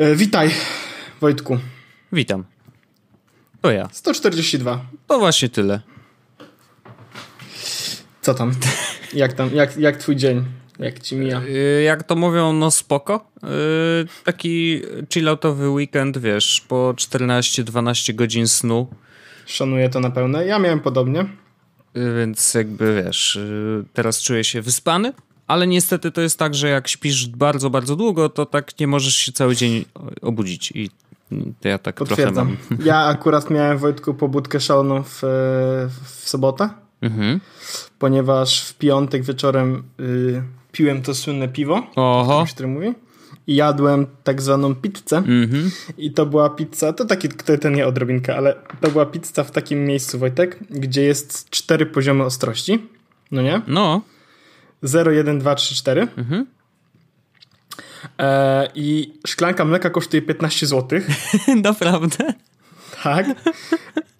[0.00, 0.50] E, witaj,
[1.20, 1.58] Wojtku.
[2.12, 2.44] Witam.
[3.60, 3.88] To ja.
[3.92, 4.84] 142.
[5.06, 5.80] To właśnie tyle.
[8.22, 8.52] Co tam?
[9.14, 9.54] Jak tam?
[9.54, 10.44] Jak, jak twój dzień?
[10.78, 11.42] Jak ci mija?
[11.42, 13.30] Y, Jak to mówią, no spoko.
[14.04, 14.82] Y, Taki
[15.12, 18.88] chilloutowy weekend, wiesz, po 14-12 godzin snu.
[19.46, 20.46] Szanuję to na pełne.
[20.46, 21.20] Ja miałem podobnie.
[21.20, 23.38] Y, Więc jakby wiesz,
[23.92, 25.12] teraz czuję się wyspany,
[25.50, 29.14] ale niestety to jest tak, że jak śpisz bardzo, bardzo długo, to tak nie możesz
[29.16, 29.84] się cały dzień
[30.22, 30.90] obudzić i
[31.60, 32.56] to ja tak trochę Potwierdzam.
[32.70, 32.78] mam.
[32.86, 35.18] Ja akurat miałem, Wojtku, pobudkę szaloną w,
[36.22, 36.68] w sobotę,
[37.02, 37.40] Mhm.
[37.98, 42.46] ponieważ w piątek wieczorem y, piłem to słynne piwo, Oho.
[42.46, 42.94] się to mówi,
[43.46, 45.16] i jadłem tak zwaną pizzę.
[45.16, 45.70] Mhm.
[45.98, 47.28] I to była pizza, to taki,
[47.62, 52.24] to nie odrobinka, ale to była pizza w takim miejscu, Wojtek, gdzie jest cztery poziomy
[52.24, 52.78] ostrości.
[53.30, 53.62] No nie?
[53.66, 54.00] No.
[54.82, 56.08] 0, 1, 2, 3, 4.
[56.16, 56.46] Mhm.
[58.18, 61.00] E, I szklanka mleka kosztuje 15 zł.
[61.64, 62.34] Naprawdę?
[63.02, 63.26] Tak.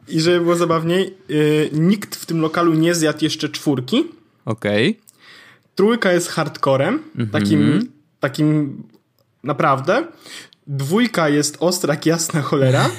[0.09, 4.05] I żeby było zabawniej, y, nikt w tym lokalu nie zjadł jeszcze czwórki.
[4.45, 5.01] Okej.
[5.75, 7.03] Trójka jest hardcorem,
[7.33, 8.83] takim, takim
[9.45, 10.05] naprawdę.
[10.67, 12.91] Dwójka jest ostra jak jasna cholera.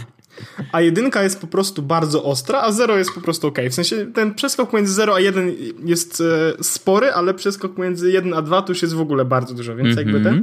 [0.72, 3.58] A jedynka jest po prostu bardzo ostra, a zero jest po prostu ok.
[3.70, 6.22] W sensie ten przeskok między 0 a 1 jest
[6.59, 9.75] e, spory, ale przeskok między 1 a 2 to już jest w ogóle bardzo dużo,
[9.75, 10.42] więc jakby ten.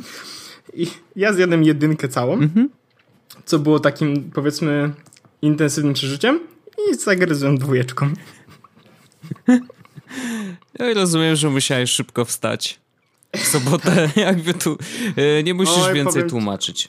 [0.74, 2.38] I ja zjadłem jedynkę całą,
[3.44, 4.90] co było takim powiedzmy
[5.42, 6.40] intensywnym przeżyciem
[6.90, 8.12] i zagryzłem dwójeczką.
[10.78, 12.80] Ja rozumiem, że musiałeś szybko wstać.
[13.36, 14.78] W sobotę jakby tu
[15.16, 16.88] e, nie musisz Oj, więcej powiem- tłumaczyć.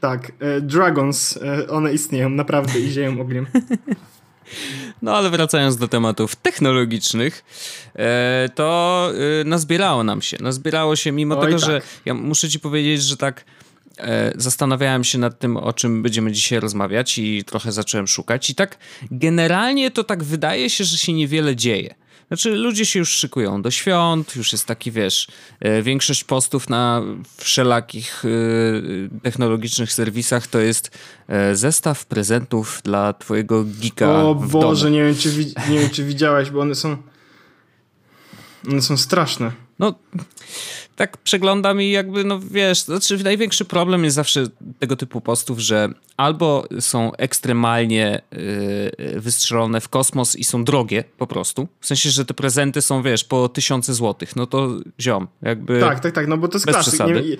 [0.00, 3.46] Tak, e, Dragons, e, one istnieją naprawdę i zieją ogniem.
[5.02, 7.44] No ale wracając do tematów technologicznych,
[7.94, 9.10] e, to
[9.44, 10.36] nazbierało nam się.
[10.40, 11.66] Nazbierało się, mimo Oj, tego, tak.
[11.66, 13.44] że ja muszę ci powiedzieć, że tak
[14.34, 18.78] zastanawiałem się nad tym, o czym będziemy dzisiaj rozmawiać i trochę zacząłem szukać i tak
[19.10, 21.94] generalnie to tak wydaje się, że się niewiele dzieje.
[22.30, 25.28] Znaczy, ludzie się już szykują do świąt, już jest taki, wiesz,
[25.60, 27.02] e, większość postów na
[27.36, 30.98] wszelakich e, technologicznych serwisach to jest
[31.28, 34.96] e, zestaw prezentów dla twojego geeka O w Boże, domu.
[34.96, 35.28] nie wiem, czy,
[35.70, 36.96] nie wiem, czy widziałeś, bo one są.
[38.68, 39.52] One są straszne.
[39.78, 39.94] No,
[41.00, 44.44] tak przeglądam i jakby, no wiesz, znaczy największy problem jest zawsze
[44.78, 48.20] tego typu postów, że albo są ekstremalnie
[49.02, 51.68] yy, wystrzelone w kosmos i są drogie po prostu.
[51.80, 54.36] W sensie, że te prezenty są, wiesz, po tysiące złotych.
[54.36, 54.68] No to
[55.00, 55.80] ziom, jakby...
[55.80, 57.00] Tak, tak, tak, no bo to jest klasyk.
[57.06, 57.38] Nie, i-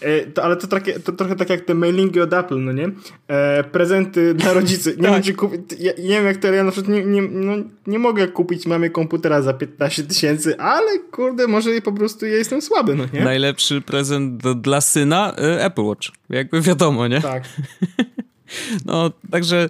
[0.00, 2.88] e, to, ale to, takie, to trochę tak jak te mailingi od Apple, no nie?
[3.28, 4.96] E, prezenty dla rodziców.
[4.96, 5.24] Nie Tak.
[5.24, 5.36] wiem.
[5.78, 7.52] Ja, nie wiem, jak to ja na przykład nie, nie, no,
[7.86, 12.62] nie mogę kupić mamie komputera za 15 tysięcy, ale kurde, może po prostu ja jestem
[12.62, 13.24] słaby, no nie?
[13.24, 16.08] Najlepszy prezent do, dla syna y, Apple Watch.
[16.30, 17.20] Jakby wiadomo, nie?
[17.20, 17.44] Tak.
[18.84, 19.68] No, także,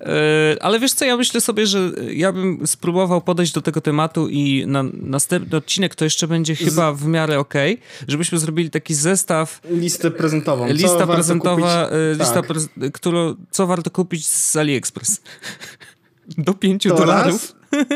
[0.00, 4.28] e, ale wiesz co, ja myślę sobie, że ja bym spróbował podejść do tego tematu
[4.28, 9.60] i na następny odcinek to jeszcze będzie chyba w miarę okej, żebyśmy zrobili taki zestaw,
[9.70, 10.66] Listę prezentową.
[10.66, 11.98] Co lista prezentowa, kupić?
[11.98, 12.46] e, lista, Tak.
[12.46, 15.20] prez, którą, co warto kupić z AliExpress.
[16.38, 17.52] Do 5 To dolarów.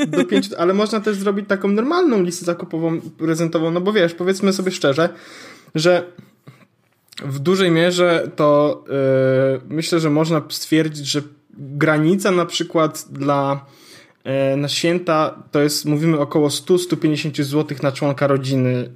[0.08, 4.52] Do pięciu, ale można też zrobić taką normalną listę zakupową, prezentową, no bo wiesz, powiedzmy
[4.52, 5.08] sobie szczerze,
[5.74, 6.06] że
[7.24, 11.22] w dużej mierze to yy, myślę, że można stwierdzić, że
[11.58, 13.66] granica na przykład dla
[14.24, 18.90] yy, na święta to jest, mówimy około 100-150 zł na członka rodziny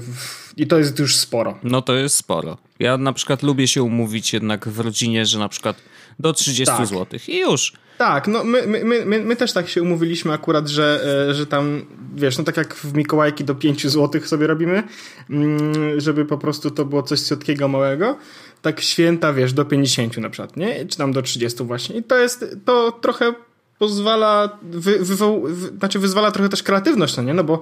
[0.00, 1.58] w, i to jest już sporo.
[1.62, 2.58] No to jest sporo.
[2.78, 5.76] Ja na przykład lubię się umówić jednak w rodzinie, że na przykład
[6.18, 6.86] do 30 Tak.
[6.86, 7.72] zł i już.
[7.98, 11.84] Tak, no my, my, my, my, też tak się umówiliśmy akurat, że, e, że tam,
[12.14, 14.82] wiesz, no tak jak w Mikołajki do 5 zł sobie robimy,
[15.30, 18.16] mm, żeby po prostu to było coś słodkiego, małego,
[18.62, 20.86] tak święta, wiesz, do 50 na przykład, nie?
[20.86, 21.96] Czy tam do 30 właśnie.
[21.96, 23.34] I to jest, to trochę
[23.78, 27.34] pozwala, wy, wywoł, wy, znaczy wyzwala trochę też kreatywność, no nie?
[27.34, 27.60] No bo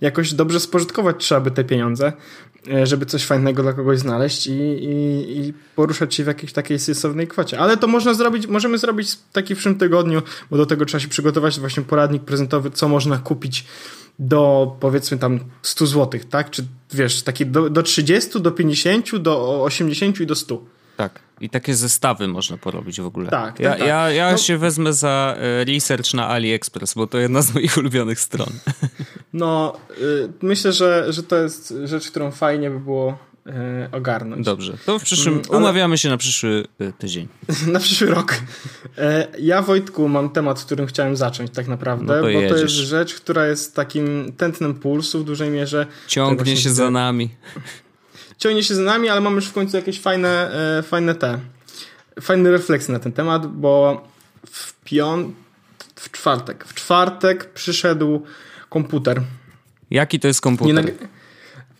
[0.00, 2.12] jakoś dobrze spożytkować trzeba by te pieniądze,
[2.72, 6.78] e, żeby coś fajnego dla kogoś znaleźć i, i, i poruszać się w jakiejś takiej
[6.78, 7.58] sensownej kwocie.
[7.58, 11.08] Ale to można zrobić, możemy zrobić taki w przyszłym tygodniu, bo do tego trzeba się
[11.08, 13.64] przygotować, właśnie poradnik prezentowy, co można kupić
[14.18, 16.50] do powiedzmy tam 100 zł, tak?
[16.50, 20.62] Czy wiesz, taki do, do 30, do 50, do 80 i do 100.
[20.96, 21.23] Tak.
[21.40, 23.30] I takie zestawy można porobić w ogóle.
[23.30, 23.88] Tak, ja, tak, tak.
[23.88, 27.76] ja, ja No- się wezmę za e, research na AliExpress, bo to jedna z moich
[27.78, 28.48] ulubionych stron.
[29.32, 33.50] No, y, myślę, że, że to jest rzecz, którą fajnie by było y,
[33.92, 34.44] ogarnąć.
[34.46, 34.76] Dobrze.
[34.86, 35.34] To w przyszłym.
[35.34, 37.28] Mm, ale- Umawiamy się na przyszły e, tydzień.
[37.72, 38.34] Na przyszły rok.
[39.38, 42.60] Ja, Wojtku, mam temat, którym chciałem zacząć tak naprawdę, No to bo to jedziesz.
[42.60, 45.86] jest rzecz, która jest takim tętnem pulsu w dużej mierze.
[46.06, 47.30] Ciągnie się za nami.
[48.44, 51.38] Ciągnie się za nami, ale mamy już w końcu jakieś fajne, e, fajne te,
[52.20, 54.02] fajne refleksje na ten temat, bo
[54.46, 55.36] w piąt,
[55.96, 58.22] w czwartek, w czwartek przyszedł
[58.68, 59.22] komputer.
[59.90, 60.84] Jaki to jest komputer?
[60.84, 60.92] Nie,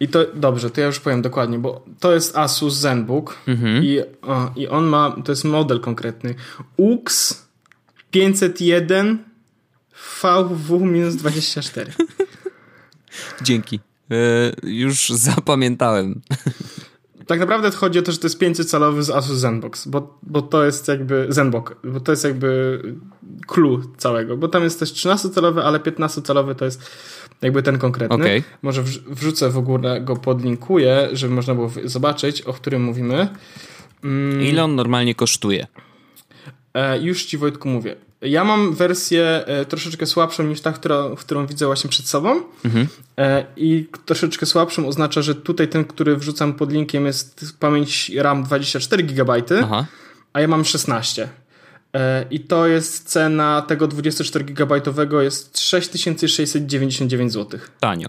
[0.00, 3.84] I to, dobrze, to ja już powiem dokładnie, bo to jest Asus ZenBook Mhm.
[3.84, 6.34] i, o, i on ma, to jest model konkretny,
[6.76, 7.42] UX
[8.10, 9.18] 501
[10.22, 11.90] VW-24.
[13.42, 13.80] Dzięki.
[14.10, 16.20] E, już zapamiętałem.
[17.26, 20.64] Tak naprawdę chodzi o to, że to jest 500-calowy z Asus ZenBox, bo, bo to
[20.64, 22.80] jest jakby ZenBook, bo to jest jakby
[23.46, 26.90] clue całego, bo tam jest też 13-calowy, ale 15-calowy to jest
[27.42, 28.16] jakby ten konkretny.
[28.16, 28.42] Okej.
[28.62, 33.28] Może wrz- wrzucę w ogóle go podlinkuję, żeby można było zobaczyć, o którym mówimy.
[34.04, 35.66] Mm, Ile on normalnie kosztuje?
[36.74, 37.96] E, już ci Wojtku mówię.
[38.24, 42.42] Ja mam wersję e, troszeczkę słabszą niż ta, która, którą widzę właśnie przed sobą.
[43.18, 48.42] E, I troszeczkę słabszą oznacza, że tutaj ten, który wrzucam pod linkiem jest pamięć RAM
[48.44, 49.86] 24 GB, Aha.
[50.32, 51.28] a ja mam 16.
[51.94, 54.80] E, I to jest cena tego 24 GB
[55.22, 57.60] jest 6699 zł.
[57.80, 58.08] Tanio.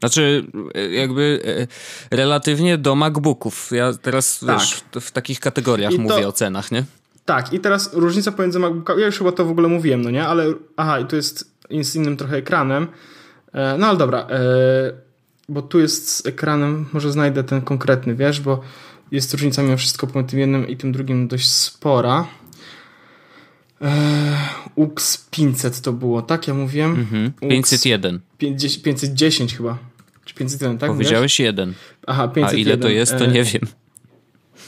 [0.00, 0.44] Znaczy,
[0.90, 1.40] jakby
[2.10, 3.70] relatywnie do MacBooków.
[3.72, 4.58] Ja teraz Tak.
[4.58, 6.84] wiesz, w, takich kategoriach I to- mówię o cenach, nie?
[7.24, 10.26] Tak, i teraz różnica pomiędzy MacBookami, ja już chyba to w ogóle mówiłem, no nie?
[10.26, 11.50] Ale, aha, i tu jest
[11.82, 12.86] z innym trochę ekranem.
[13.52, 14.40] E, no ale dobra, e,
[15.48, 18.60] bo tu jest z ekranem, może znajdę ten konkretny, wiesz, bo
[19.10, 22.26] jest różnica mimo wszystko pomiędzy tym jednym i tym drugim dość spora.
[23.82, 24.38] E,
[24.74, 26.48] UX 500 to było, tak?
[26.48, 26.90] Ja mówiłem?
[26.90, 27.32] Mhm.
[27.60, 28.20] UX 501.
[28.38, 29.78] 510, 510 chyba.
[30.24, 30.90] Czy 501, tak?
[30.90, 31.74] Powiedziałeś jeden.
[32.06, 32.58] Aha, A 501.
[32.60, 33.62] ile to jest, to nie wiem.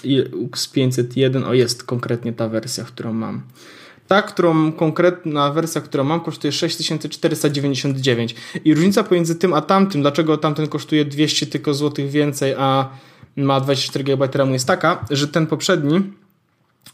[0.04, 3.42] I UX 501, o jest konkretnie ta wersja, którą mam.
[4.08, 8.34] Ta, którą konkretna wersja, którą mam, kosztuje 6499.
[8.64, 12.88] I różnica pomiędzy tym a tamtym, dlaczego tamten kosztuje 200 tylko złotych więcej, a
[13.36, 16.12] ma 24 GB RAMu jest taka, że ten poprzedni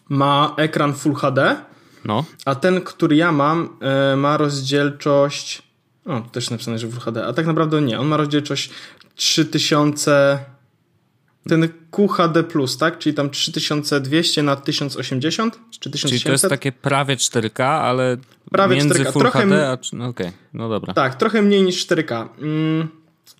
[0.08, 1.56] ma ekran Full HD,
[2.04, 2.24] No.
[2.44, 5.62] a ten, który ja mam, e, ma rozdzielczość.
[6.06, 8.00] O, też napisane, że Full HD, a tak naprawdę nie.
[8.00, 8.70] On ma rozdzielczość
[9.14, 10.38] 3000.
[11.48, 12.44] Ten QHD,
[12.78, 12.98] tak?
[12.98, 16.10] Czyli tam 3200 na 1080 czy 1800.
[16.10, 18.16] Czyli to jest takie prawie 4K, ale
[18.50, 19.12] Prawie między 4K.
[19.12, 19.78] Full Trochę HD, a...
[19.92, 20.94] No okej, no dobra.
[20.94, 22.28] Tak, trochę mniej niż 4K.
[22.38, 22.88] Mm,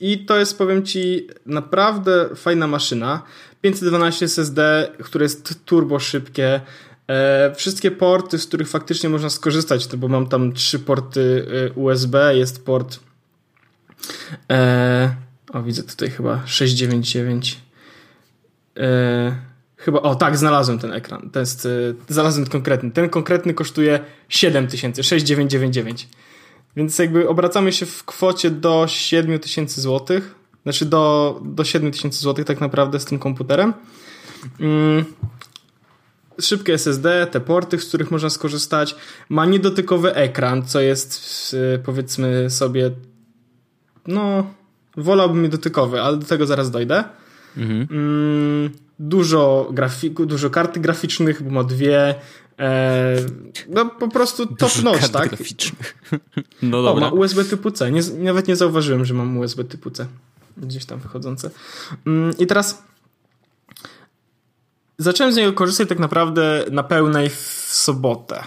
[0.01, 3.23] I to jest, powiem Ci, naprawdę fajna maszyna.
[3.61, 6.61] 512 SSD, które jest turbo szybkie.
[7.09, 11.73] E, wszystkie porty, z których faktycznie można skorzystać, to bo mam tam trzy porty e,
[11.73, 13.01] USB, jest port
[14.51, 15.17] e,
[15.53, 17.68] o widzę tutaj chyba 699 e,
[19.77, 21.69] chyba, o tak, znalazłem ten ekran, to jest, e,
[22.09, 26.09] znalazłem ten konkretny, ten konkretny kosztuje 7000, 6999
[26.79, 30.21] więc jakby obracamy się w kwocie do 7000 zł.
[30.63, 33.75] Znaczy do, do 7000 zł tak naprawdę z tym komputerem.
[34.61, 35.05] Mm.
[36.41, 38.97] Szybkie SSD, te porty, z których można skorzystać.
[39.29, 42.91] Ma niedotykowy ekran, co jest y, powiedzmy sobie
[44.07, 44.47] no
[44.97, 47.05] wolałbym mieć dotykowy, ale do tego zaraz dojdę.
[47.57, 47.89] Mhm.
[47.91, 52.15] Mm, dużo grafiku, dużo karty graficznych, bo ma dwie.
[52.59, 53.17] E,
[53.69, 55.29] no po prostu top Dużo notch, kart tak?
[55.29, 55.95] graficznych.
[56.63, 57.11] No O, dobra.
[57.11, 57.93] ma USB typu C.
[57.93, 60.07] Nie, nawet nie zauważyłem, że mam USB typu C.
[60.57, 61.51] Gdzieś tam wychodzące.
[62.07, 62.83] Mm, I teraz
[64.99, 68.43] zacząłem z niego korzystać tak naprawdę na pełnej w sobotę.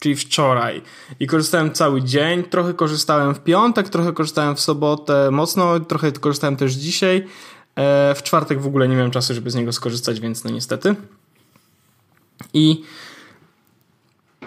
[0.00, 0.82] Czyli wczoraj.
[1.20, 2.42] I korzystałem cały dzień.
[2.42, 7.26] Trochę korzystałem w piątek, trochę korzystałem w sobotę mocno, trochę korzystałem też dzisiaj.
[7.76, 10.94] E, w czwartek w ogóle nie miałem czasu, żeby z niego skorzystać, więc no niestety.
[12.54, 12.84] I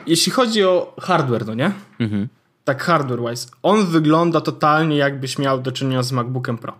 [0.08, 1.72] jeśli chodzi o hardware, no nie?
[2.00, 2.28] Mhm.
[2.64, 6.74] tak hardware-wise, on wygląda totalnie jakbyś miał do czynienia z MacBookiem Pro.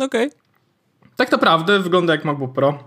[0.00, 0.30] Okej.
[1.16, 2.84] Tak naprawdę wygląda jak MacBook Pro.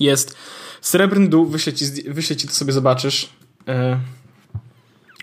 [0.00, 0.36] Jest
[0.80, 3.28] srebrny dół, wyślę ci, zdj- wyślę ci to sobie zobaczysz.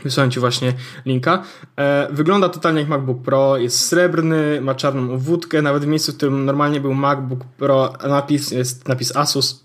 [0.04, 0.74] Wysłałem ci właśnie
[1.06, 1.44] linka.
[1.78, 6.18] E, wygląda totalnie jak MacBook Pro, jest srebrny, ma czarną obwódkę, nawet w miejscu, w
[6.18, 9.64] którym normalnie był MacBook Pro, napis jest napis Asus,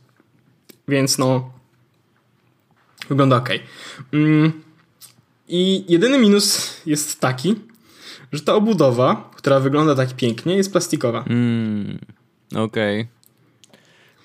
[0.89, 1.51] więc no
[3.09, 3.49] wygląda ok.
[4.13, 4.53] Mm,
[5.49, 7.55] I jedyny minus jest taki,
[8.33, 11.25] że ta obudowa, która wygląda tak pięknie, jest plastikowa.
[11.27, 11.99] Mm,
[12.55, 13.09] Okej.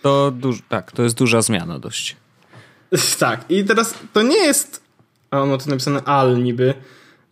[0.02, 2.16] To duż, tak, to jest duża zmiana dość.
[3.20, 4.81] tak, i teraz to nie jest.
[5.32, 6.74] A ono tu napisane al niby,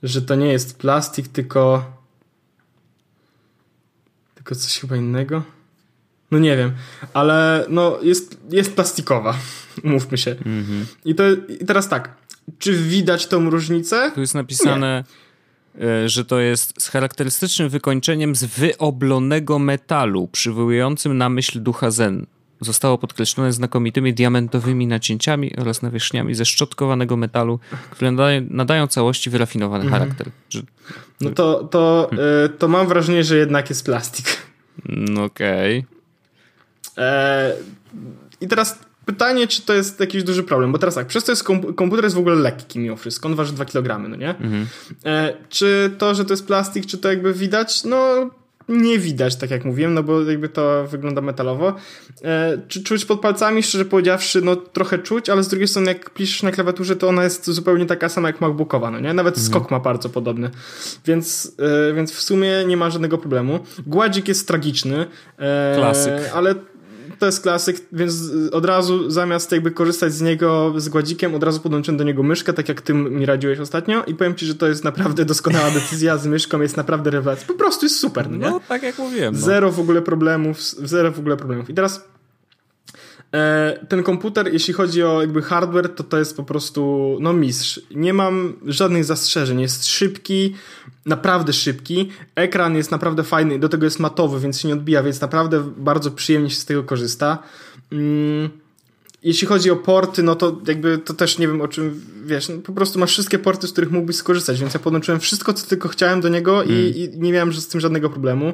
[0.04, 1.92] że to nie jest plastik, tylko.
[4.36, 5.44] Tylko coś chyba innego.
[6.32, 6.72] No nie wiem,
[7.14, 9.38] ale no jest, jest plastikowa,
[9.84, 10.36] mówmy się.
[11.06, 11.24] I, to,
[11.62, 12.16] I teraz tak,
[12.60, 14.12] czy widać tą różnicę?
[14.16, 15.04] Tu jest napisane
[15.82, 22.26] e, że to jest z charakterystycznym wykończeniem z wyoblonego metalu, przywołującym na myśl ducha Zen.
[22.62, 27.60] Zostało podkreślone znakomitymi diamentowymi nacięciami oraz nawierzchniami ze szczotkowanego metalu,
[27.92, 30.02] które nadają, nadają całości wyrafinowany mhm.
[30.02, 30.32] charakter.
[31.22, 32.10] No to, to,
[32.46, 34.26] y, to mam wrażenie, że jednak jest plastik.
[34.86, 35.80] No okej.
[35.80, 37.06] Okay.
[37.06, 37.54] E,
[38.42, 41.44] I teraz pytanie, czy to jest jakiś duży problem, bo teraz tak, przez to jest
[41.76, 44.30] komputer jest w ogóle lekki mimo wszystko, on waży 2 kg, no nie?
[44.30, 44.68] Mhm.
[45.06, 47.84] E, czy to, że to jest plastik, czy to jakby widać?
[47.84, 48.30] No
[48.70, 51.76] nie widać, tak jak mówiłem, no bo jakby to wygląda metalowo.
[52.24, 56.10] E, czy czuć pod palcami, szczerze powiedziawszy, no trochę czuć, ale z drugiej strony jak
[56.10, 59.14] piszesz na klawiaturze, to ona jest zupełnie taka sama jak MacBookowa, no nie?
[59.14, 59.48] Nawet mhm.
[59.48, 60.50] skok ma bardzo podobny.
[61.06, 61.56] Więc,
[61.90, 63.60] e, więc w sumie nie ma żadnego problemu.
[63.88, 65.06] Gładzik jest tragiczny.
[65.38, 66.14] E, Klasyk.
[66.34, 66.56] Ale
[67.20, 68.14] to jest klasyk, więc
[68.52, 72.54] od razu zamiast jakby korzystać z niego z gładzikiem, od razu podłączyłem do niego myszkę,
[72.54, 76.18] tak jak ty mi radziłeś ostatnio i powiem ci, że to jest naprawdę doskonała decyzja
[76.18, 77.48] z myszką, jest naprawdę rewelacja.
[77.48, 78.50] Po prostu jest super, no nie?
[78.50, 79.34] No, tak jak mówiłem.
[79.34, 79.40] No.
[79.40, 81.70] Zero w ogóle problemów, zero w ogóle problemów.
[81.70, 82.10] I teraz
[83.90, 87.82] ten komputer, jeśli chodzi o jakby hardware, to to jest po prostu no mistrz.
[87.96, 89.62] Nie mam żadnych zastrzeżeń.
[89.62, 90.56] Jest szybki,
[91.06, 92.10] naprawdę szybki.
[92.36, 96.12] Ekran jest naprawdę fajny, do tego jest matowy, więc się nie odbija, więc naprawdę bardzo
[96.12, 97.38] przyjemnie się z tego korzysta.
[97.92, 98.50] Mm.
[99.24, 102.58] Jeśli chodzi o porty, no to jakby to też nie wiem o czym wiesz, no
[102.58, 105.90] po prostu masz wszystkie porty, z których mógłbyś skorzystać, więc ja podłączyłem wszystko, co tylko
[105.90, 106.76] chciałem do niego mm.
[106.76, 108.54] i, i, nie miałem z tym żadnego problemu.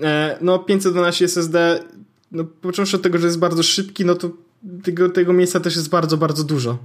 [0.00, 1.84] E, no 512 SSD
[2.34, 4.30] no począwszy od tego, że jest bardzo szybki, no to
[4.82, 6.78] tego, tego miejsca też jest bardzo, bardzo dużo.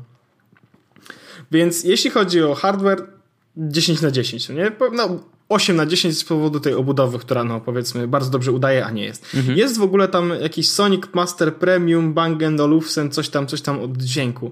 [1.52, 3.08] Więc jeśli chodzi o hardware,
[3.58, 4.72] 10 na 10, no nie?
[4.92, 8.92] No, 8 na 10 z powodu tej obudowy, która no powiedzmy bardzo dobrze udaje, a
[8.92, 9.26] nie jest.
[9.36, 9.58] Mhm.
[9.58, 13.98] Jest w ogóle tam jakiś Sonic Master Premium, Bang Olufsen, coś tam, coś tam od
[13.98, 14.52] dźwięku.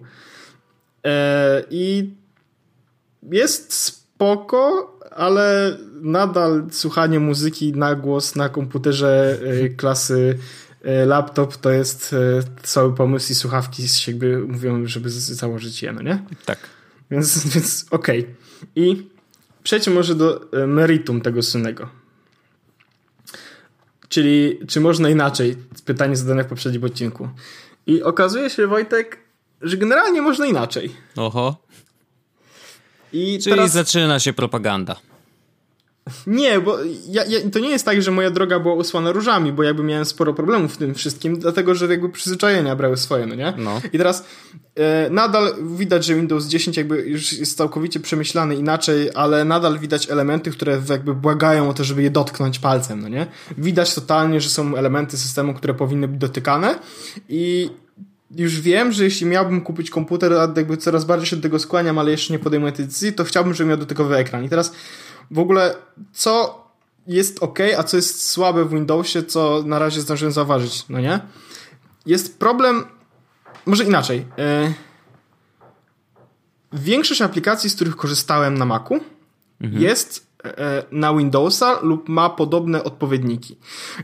[1.04, 2.14] Eee, I
[3.32, 10.67] jest spoko, ale nadal słuchanie muzyki na głos na komputerze e, klasy E,
[11.06, 16.24] laptop to jest e, cały pomysł i słuchawki jakby mówią, żeby założyć je, no nie?
[16.46, 16.60] Tak.
[17.12, 18.20] Więc, więc okej.
[18.20, 18.36] Okay.
[18.76, 19.08] I
[19.64, 21.90] przejdźmy może do e, meritum tego synego.
[24.10, 25.56] Czyli czy można inaczej?
[25.86, 27.30] Pytanie zadane w poprzednim odcinku.
[27.88, 29.18] I okazuje się, Wojtek,
[29.62, 30.96] że generalnie można inaczej.
[31.16, 31.56] Oho.
[33.14, 33.72] I Czyli teraz...
[33.72, 34.96] zaczyna się propaganda.
[36.28, 36.78] Nie, bo
[37.10, 40.06] ja, ja, to nie jest tak, że moja droga była usłana różami, bo jakby miałem
[40.06, 43.54] sporo problemów w tym wszystkim, dlatego że jakby przyzwyczajenia brały swoje, no nie?
[43.58, 43.82] No.
[43.94, 44.26] I teraz
[44.76, 50.10] e, nadal widać, że Windows 10 jakby już jest całkowicie przemyślany inaczej, ale nadal widać
[50.10, 53.28] elementy, które jakby błagają o to, żeby je dotknąć palcem, no nie?
[53.58, 56.80] Widać totalnie, że są elementy systemu, które powinny być dotykane
[57.30, 57.70] i
[58.36, 62.00] już wiem, że jeśli miałbym kupić komputer, a jakby coraz bardziej się do tego skłaniam,
[62.00, 64.44] ale jeszcze nie podejmuję tej decyzji, to chciałbym, żeby miał dotykowy ekran.
[64.44, 64.74] I teraz
[65.32, 65.76] w ogóle
[66.14, 66.64] co
[67.08, 71.20] jest ok, a co jest słabe w Windowsie, co na razie zdążyłem zauważyć, no nie?
[72.06, 72.86] Jest problem,
[73.66, 74.26] może inaczej.
[74.38, 74.74] Yy,
[76.74, 79.00] większość aplikacji, z których korzystałem na Macu,
[79.62, 79.84] mhm.
[79.84, 83.58] jest e, na Windowsa lub ma podobne odpowiedniki.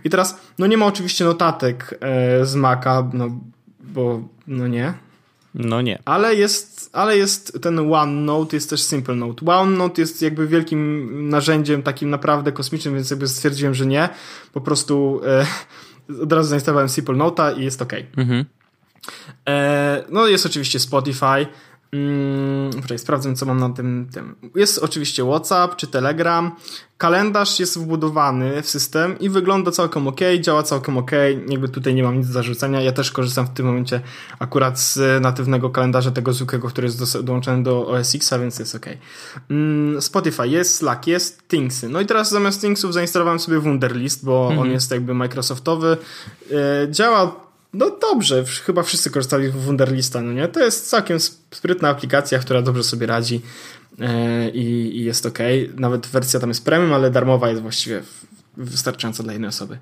[0.03, 3.29] I teraz, no nie ma oczywiście notatek e, z Maca, no
[3.79, 4.93] bo no nie.
[5.55, 5.99] No nie.
[6.05, 9.45] Ale jest, ale jest ten OneNote, jest też Simple Note.
[9.45, 14.09] OneNote jest jakby wielkim narzędziem takim naprawdę kosmicznym, więc jakby stwierdziłem, że nie.
[14.53, 15.45] Po prostu e,
[16.23, 17.93] od razu zainstalowałem Simple Note'a i jest ok.
[18.17, 18.45] Mhm.
[19.47, 21.47] E, no jest oczywiście Spotify,
[21.93, 24.35] Hmm, poczekaj, sprawdzę, co mam na tym, tym.
[24.55, 26.51] Jest oczywiście WhatsApp czy Telegram.
[26.97, 31.11] Kalendarz jest wbudowany w system i wygląda całkiem ok, działa całkiem ok.
[31.47, 32.81] Jakby tutaj nie mam nic do zarzucenia.
[32.81, 34.01] Ja też korzystam w tym momencie
[34.39, 38.85] akurat z natywnego kalendarza, tego zwykłego, który jest dołączony do OS X, więc jest ok.
[39.47, 41.89] Hmm, Spotify jest, Slack jest, Thingsy.
[41.89, 44.59] No i teraz zamiast Thingsów zainstalowałem sobie Wunderlist, bo mhm.
[44.59, 45.97] on jest jakby Microsoftowy.
[46.51, 47.42] E, działa
[47.73, 50.47] no dobrze, chyba wszyscy korzystali z Wunderlista, no nie?
[50.47, 51.19] To jest całkiem
[51.51, 53.41] sprytna aplikacja, która dobrze sobie radzi
[53.99, 55.39] e, i, i jest ok.
[55.75, 58.01] Nawet wersja tam jest premium, ale darmowa jest właściwie
[58.57, 59.77] wystarczająca dla jednej osoby.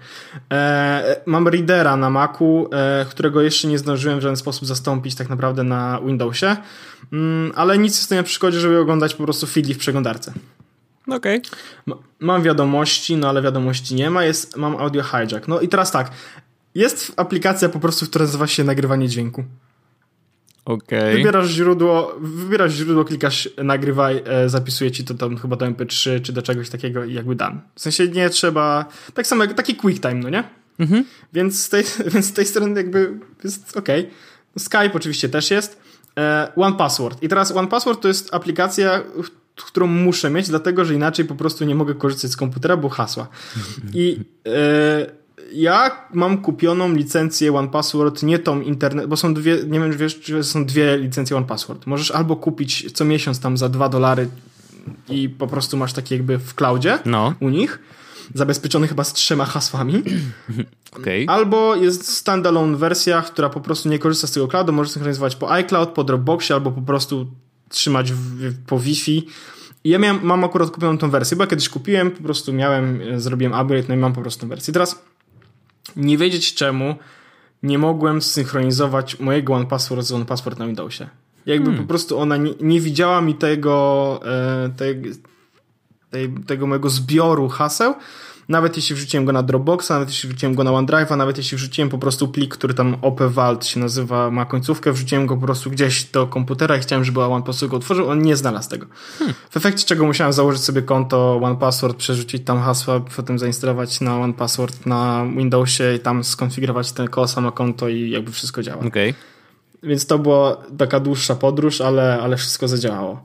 [0.52, 5.30] E, mam Readera na Macu, e, którego jeszcze nie zdążyłem w żaden sposób zastąpić tak
[5.30, 6.58] naprawdę na Windowsie,
[7.14, 10.34] mm, ale nic jest to nie przeszkodzi, żeby oglądać po prostu feedli w przeglądarce.
[11.08, 11.42] Okej.
[11.88, 12.00] Okay.
[12.20, 15.48] Mam wiadomości, no ale wiadomości nie ma, jest, mam audio hijack.
[15.48, 16.12] No i teraz tak,
[16.76, 19.44] jest aplikacja po prostu, która nazywa się nagrywanie dźwięku.
[20.66, 21.00] Okej.
[21.00, 21.14] Okay.
[21.14, 26.34] Wybierasz źródło, wybierasz źródło, klikasz nagrywaj, e, zapisuje ci to tam chyba do MP3 czy
[26.34, 27.62] do czegoś takiego i jakby dan.
[27.76, 30.44] W sensie nie trzeba, tak samo jak taki quick time, no nie?
[30.80, 31.06] Mhm.
[31.34, 33.88] Więc, z tej, więc z tej strony jakby jest ok.
[34.58, 35.82] Skype oczywiście też jest.
[36.18, 37.24] E, One Password.
[37.24, 39.04] I teraz One Password to jest aplikacja,
[39.56, 43.28] którą muszę mieć, dlatego że inaczej po prostu nie mogę korzystać z komputera, bo hasła.
[43.94, 45.21] I e,
[45.54, 50.20] ja mam kupioną licencję One Password, nie tą internet, bo są dwie, nie wiem, wiesz,
[50.20, 51.88] czy są dwie licencje One Password.
[51.88, 54.28] Możesz albo kupić co miesiąc tam za dwa dolary
[55.10, 57.80] i po prostu masz takie jakby w cloudzie No, u nich,
[58.34, 60.04] zabezpieczony chyba z trzema hasłami.
[60.98, 61.26] okej.
[61.28, 65.52] Albo jest standalone wersja, która po prostu nie korzysta z tego cloudu, możesz synchronizować po
[65.52, 67.28] iCloud, po Dropboxie, albo po prostu
[67.70, 69.28] trzymać w, po Wi-Fi.
[69.84, 73.02] I ja miałem, mam akurat kupioną tą wersję, bo ja kiedyś kupiłem, po prostu miałem,
[73.02, 74.74] e, zrobiłem upgrade, no i mam po prostu tą wersję.
[74.74, 75.02] Teraz
[75.96, 76.96] nie wiedzieć czemu
[77.64, 81.10] nie mogłem synchronizować mojego OnePassword z OnePassword na Windowsie.
[81.46, 85.02] Jakby po prostu ona nie, nie widziała mi tego, e, tej,
[86.48, 87.94] tego mojego zbioru haseł.
[88.52, 91.90] Nawet jeśli wrzuciłem go na Dropboxa, nawet jeśli wrzuciłem go na OneDrive'a, nawet jeśli wrzuciłem
[91.90, 96.04] po prostu plik, który tam OpValt się nazywa, ma końcówkę, wrzuciłem go po prostu gdzieś
[96.04, 98.86] do komputera i chciałem, żeby OnePassword go otworzył, on nie znalazł tego.
[99.50, 104.86] W efekcie czego musiałem założyć sobie konto OnePassword, przerzucić tam hasła, potem zainstalować na OnePassword
[104.86, 108.84] na Windowsie i tam skonfigurować to samo konto i jakby wszystko działa.
[108.84, 109.14] Okej.
[109.84, 113.24] Więc to była taka dłuższa podróż, ale, ale wszystko zadziałało.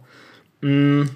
[0.63, 1.09] Mm.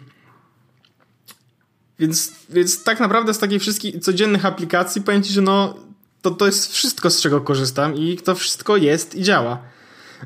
[2.00, 5.75] Więc, więc tak naprawdę z takich wszystkich codziennych aplikacji powiem Ci, że no,
[6.23, 9.59] to, to jest wszystko, z czego korzystam i to wszystko jest i działa.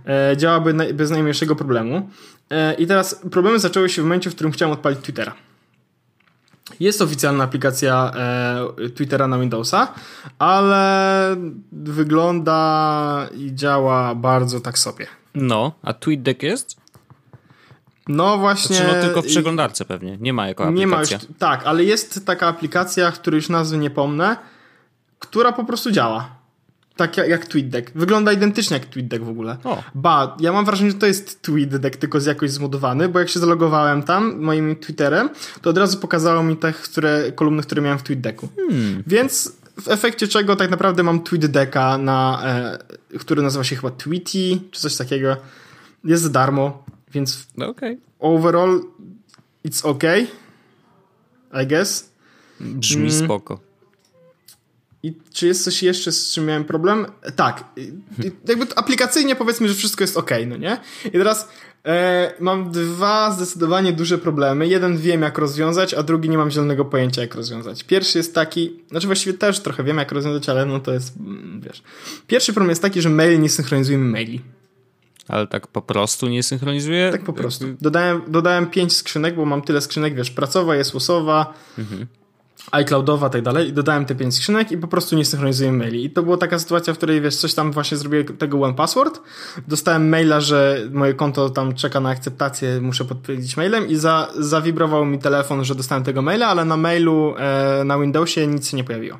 [0.06, 2.08] E, działa bez, naj- bez najmniejszego problemu.
[2.50, 5.34] E, I teraz problemy zaczęły się w momencie, w którym chciałem odpalić Twittera.
[6.80, 9.94] Jest oficjalna aplikacja e, Twittera na Windowsa,
[10.38, 11.36] ale
[11.72, 15.06] wygląda i działa bardzo tak sobie.
[15.34, 16.83] No, a TweetDeck jest?
[18.08, 18.76] No właśnie.
[18.76, 20.18] Znaczy, no tylko w przeglądarce pewnie.
[20.20, 21.08] Nie ma jako Nie ma już.
[21.12, 21.34] aplikacja.
[21.38, 24.36] Tak, ale jest taka aplikacja, której już nazwy nie pomnę,
[25.18, 26.44] która po prostu działa.
[26.96, 27.90] Tak jak, jak TweetDeck.
[27.94, 29.56] Wygląda identycznie jak TweetDeck w ogóle.
[29.64, 29.82] O.
[29.94, 33.40] Ba, ja mam wrażenie, że to jest TweetDeck, tylko z jakoś zmodowany, bo jak się
[33.40, 35.30] zalogowałem tam moim Twitterem,
[35.62, 38.48] to od razu pokazało mi te które, kolumny, które miałem w TweetDecku.
[38.56, 39.02] Hmm.
[39.06, 44.60] Więc w efekcie czego tak naprawdę mam TweetDecka, na, e, który nazywa się chyba Tweety,
[44.70, 45.36] czy coś takiego.
[46.04, 47.98] Jest za darmo, więc No okej.
[48.18, 48.80] overall
[49.66, 50.26] it's okay,
[51.62, 52.10] I guess.
[52.60, 53.24] Brzmi Mm.
[53.24, 53.60] spoko.
[55.02, 57.06] I czy jest coś jeszcze, z czym miałem problem?
[57.36, 57.64] Tak.
[57.76, 57.92] I-
[58.48, 60.80] Jakby to aplikacyjnie powiedzmy, że wszystko jest ok, no nie?
[61.04, 61.48] I teraz
[61.86, 64.68] e, mam dwa zdecydowanie duże problemy.
[64.68, 67.84] Jeden wiem, jak rozwiązać, a drugi nie mam zielonego pojęcia, jak rozwiązać.
[67.84, 71.60] Pierwszy jest taki, znaczy właściwie też trochę wiem, jak rozwiązać, ale no to jest, mm,
[71.60, 71.82] wiesz.
[72.26, 74.40] Pierwszy problem jest taki, że mail nie synchronizujemy maili.
[75.28, 77.12] Ale tak po prostu nie synchronizuje?
[77.12, 77.64] Tak po prostu.
[77.80, 81.54] Dodałem, dodałem pięć skrzynek, bo mam tyle skrzynek, wiesz, pracowa, jest losowa,
[82.72, 83.68] iCloudowa, tak dalej.
[83.68, 86.04] I dodałem te pięć skrzynek i po prostu nie synchronizuję maili.
[86.04, 89.20] I to była taka sytuacja, w której, wiesz, coś tam właśnie zrobiłem tego one password.
[89.68, 95.06] Dostałem maila, że moje konto tam czeka na akceptację, muszę podpowiedzieć mailem i za, zawibrował
[95.06, 98.84] mi telefon, że dostałem tego maila, ale na mailu e, na Windowsie nic się nie
[98.84, 99.18] pojawiło.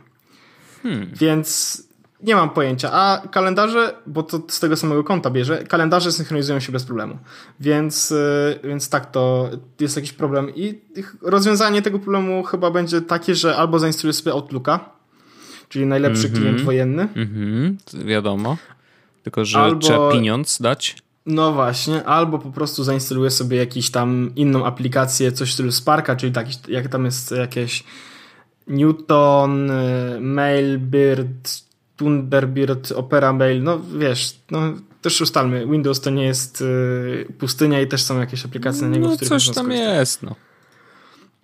[1.13, 1.83] Więc
[2.25, 2.93] nie mam pojęcia.
[2.93, 7.19] A kalendarze, bo to z tego samego konta bierze, kalendarze synchronizują się bez problemu.
[7.61, 10.55] Więc, yy, więc tak, to jest jakiś problem.
[10.55, 10.81] I
[11.23, 14.81] rozwiązanie tego problemu chyba będzie takie, że albo zainstaluję sobie Outlooka,
[15.69, 17.09] czyli najlepszy klient wojenny.
[17.17, 18.57] Mhm, to wiadomo.
[19.23, 20.97] Tylko, że Albo- trzeba pieniądz dać.
[21.27, 26.17] No właśnie, albo po prostu zainstaluję sobie jakiś tam inną aplikację, coś w stylu Sparka,
[26.17, 27.85] czyli taki, jak tam jest jakieś
[28.67, 31.65] Newton, y, Mailbird,
[31.97, 34.61] Thunderbird, Opera Mail, no wiesz, no
[35.03, 39.07] też ustalmy, Windows to nie jest y, pustynia i też są jakieś aplikacje na niego,
[39.07, 40.35] No z których coś tam jest, no.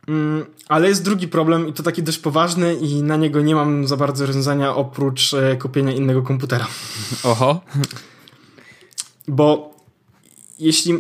[0.09, 3.87] Mm, ale jest drugi problem i to taki dość poważny i na niego nie mam
[3.87, 6.67] za bardzo rozwiązania oprócz e, kupienia innego komputera.
[7.25, 7.61] Oho.
[9.29, 9.75] Bo
[10.59, 10.95] jeśli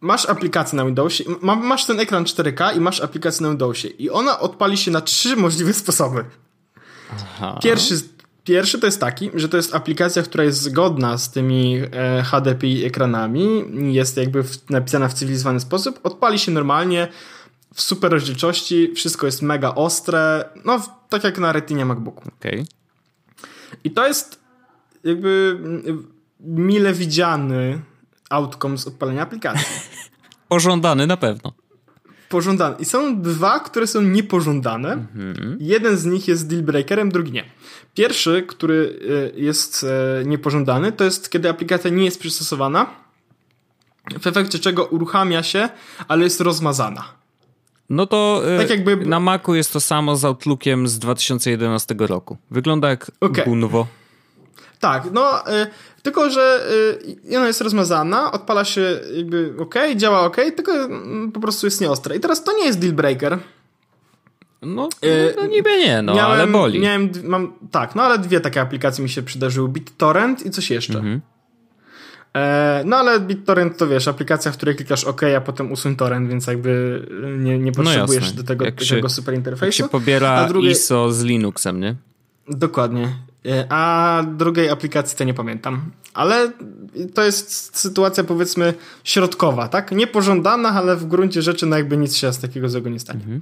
[0.00, 4.10] masz aplikację na Windowsie, ma, masz ten ekran 4K i masz aplikację na Windowsie i
[4.10, 6.24] ona odpali się na trzy możliwe sposoby.
[7.12, 7.58] Aha.
[7.62, 8.00] Pierwszy,
[8.48, 12.84] pierwszy to jest taki, że to jest aplikacja, która jest zgodna z tymi e, HDPI
[12.84, 17.08] ekranami, jest jakby w, napisana w cywilizowany sposób, odpali się normalnie
[17.74, 22.22] w super rozdzielczości, wszystko jest mega ostre, no tak jak na retinie MacBooku.
[22.38, 22.66] Okej.
[23.84, 24.40] I to jest
[25.04, 25.60] jakby
[26.40, 27.80] mile widziany
[28.30, 29.66] outcome z odpalenia aplikacji.
[30.48, 31.52] Pożądany na pewno.
[32.28, 32.76] Pożądane.
[32.78, 35.06] I są dwa, które są niepożądane.
[35.60, 37.44] Jeden z nich jest deal breakerem, drugi nie.
[37.94, 38.74] Pierwszy, który
[39.34, 39.84] y, jest
[40.20, 42.86] e, niepożądany, to jest kiedy aplikacja nie jest przystosowana,
[44.20, 45.68] w efekcie czego uruchamia się,
[46.08, 47.04] ale jest rozmazana.
[47.90, 52.36] No to y, Tak jakby- na Macu jest to samo z Outlookiem z 2011 roku.
[52.50, 53.44] Wygląda jak Okej.
[53.44, 53.86] gówno.
[54.80, 55.44] Tak, no
[56.08, 56.66] tylko, że
[57.30, 60.88] y, ona jest rozmazana, odpala się jakby ok, działa ok, tylko y,
[61.34, 62.16] po prostu jest nieostre.
[62.16, 63.38] I teraz to nie jest deal breaker.
[64.62, 64.88] No,
[65.36, 66.80] no niby nie, no, miałem, ale boli.
[66.80, 69.68] Miałem, mam, tak, no ale dwie takie aplikacje mi się przydarzyły.
[69.68, 70.98] BitTorrent i coś jeszcze.
[70.98, 71.20] Mhm.
[72.36, 76.28] E, no ale BitTorrent to wiesz, aplikacja, w której klikasz OK, a potem usuń torrent,
[76.28, 77.02] więc jakby
[77.38, 79.82] nie, nie no potrzebujesz no do tego, jak tego się, super interfejsu.
[79.82, 80.72] Jak się pobiera drugiej...
[80.72, 81.94] ISO z Linuxem, nie?
[82.48, 83.08] Dokładnie.
[83.46, 85.90] E, a drugiej aplikacji to nie pamiętam.
[86.14, 86.52] Ale
[87.14, 88.74] to jest sytuacja powiedzmy
[89.04, 89.92] środkowa, tak?
[89.92, 93.20] Niepożądana, ale w gruncie rzeczy no jakby nic się z takiego złego nie stanie.
[93.20, 93.40] Mhm.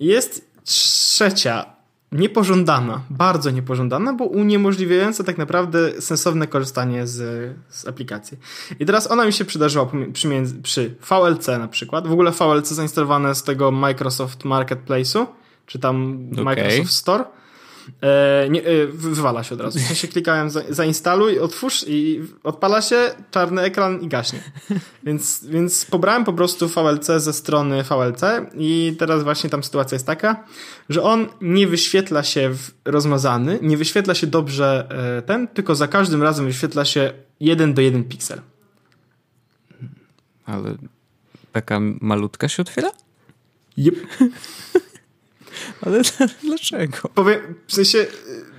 [0.00, 1.74] Jest trzecia
[2.12, 8.38] niepożądana, bardzo niepożądana, bo uniemożliwiająca tak naprawdę sensowne korzystanie z, z aplikacji.
[8.80, 10.30] I teraz ona mi się przydarzyła przy,
[10.62, 12.06] przy VLC na przykład.
[12.06, 15.26] W ogóle VLC zainstalowane z tego Microsoft Marketplace'u,
[15.66, 16.44] czy tam okay.
[16.44, 17.24] Microsoft Store.
[18.02, 19.78] E, nie, e, wywala się od razu.
[19.78, 24.38] W sensie klikałem za, zainstaluj, otwórz i odpala się, czarny ekran i gaśnie.
[25.04, 28.22] Więc, więc pobrałem po prostu VLC ze strony VLC
[28.54, 30.44] i teraz właśnie tam sytuacja jest taka,
[30.88, 35.88] że on nie wyświetla się w rozmazany, nie wyświetla się dobrze e, ten, tylko za
[35.88, 38.40] każdym razem wyświetla się 1 do 1 piksel.
[40.46, 40.74] Ale
[41.52, 42.90] taka malutka się otwiera?
[43.78, 43.94] Yep.
[45.86, 46.00] Ale
[46.42, 47.08] dlaczego?
[47.14, 48.06] Powiem, w sensie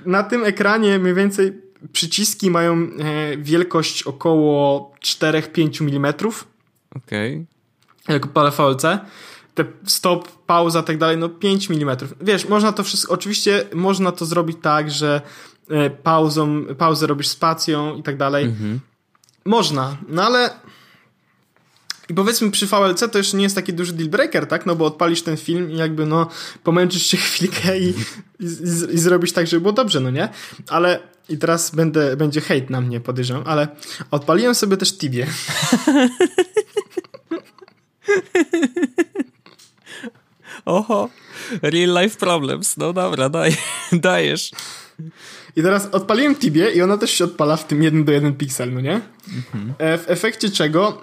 [0.05, 6.13] na tym ekranie mniej więcej przyciski mają e, wielkość około 4-5 mm.
[6.95, 7.45] Okej.
[8.05, 8.13] Okay.
[8.13, 8.83] Jak palę VLC.
[9.55, 11.97] Te stop, pauza, tak dalej, no 5 mm.
[12.21, 15.21] Wiesz, można to wszystko, oczywiście można to zrobić tak, że
[15.69, 18.45] e, pauzą, pauzę robisz spacją i tak dalej.
[18.45, 18.79] Mhm.
[19.45, 20.49] Można, no ale
[22.09, 24.65] i powiedzmy przy VLC to jeszcze nie jest taki duży deal breaker, tak?
[24.65, 26.29] No bo odpalisz ten film i jakby no
[26.63, 27.89] pomęczysz się chwilkę i,
[28.39, 28.45] i,
[28.93, 30.29] i, zrobisz tak, żeby było dobrze, no nie?
[30.69, 33.67] Ale i teraz będę, będzie hejt na mnie, podejrzewam, ale
[34.11, 35.27] odpaliłem sobie też Tibie.
[40.65, 41.09] Oho,
[41.61, 42.77] real life problems.
[42.77, 43.57] No dobra, daj,
[43.91, 44.51] dajesz.
[45.55, 48.73] I teraz odpaliłem Tibie i ona też się odpala w tym 1 do 1 piksel,
[48.73, 49.01] no nie?
[49.53, 49.73] Mhm.
[49.77, 51.01] E, w efekcie czego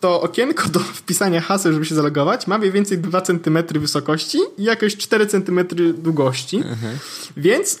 [0.00, 4.64] to okienko do wpisania haseł, żeby się zalogować, ma mniej więcej 2 cm wysokości i
[4.64, 6.56] jakieś 4 cm długości.
[6.56, 6.98] Mhm.
[7.36, 7.80] Więc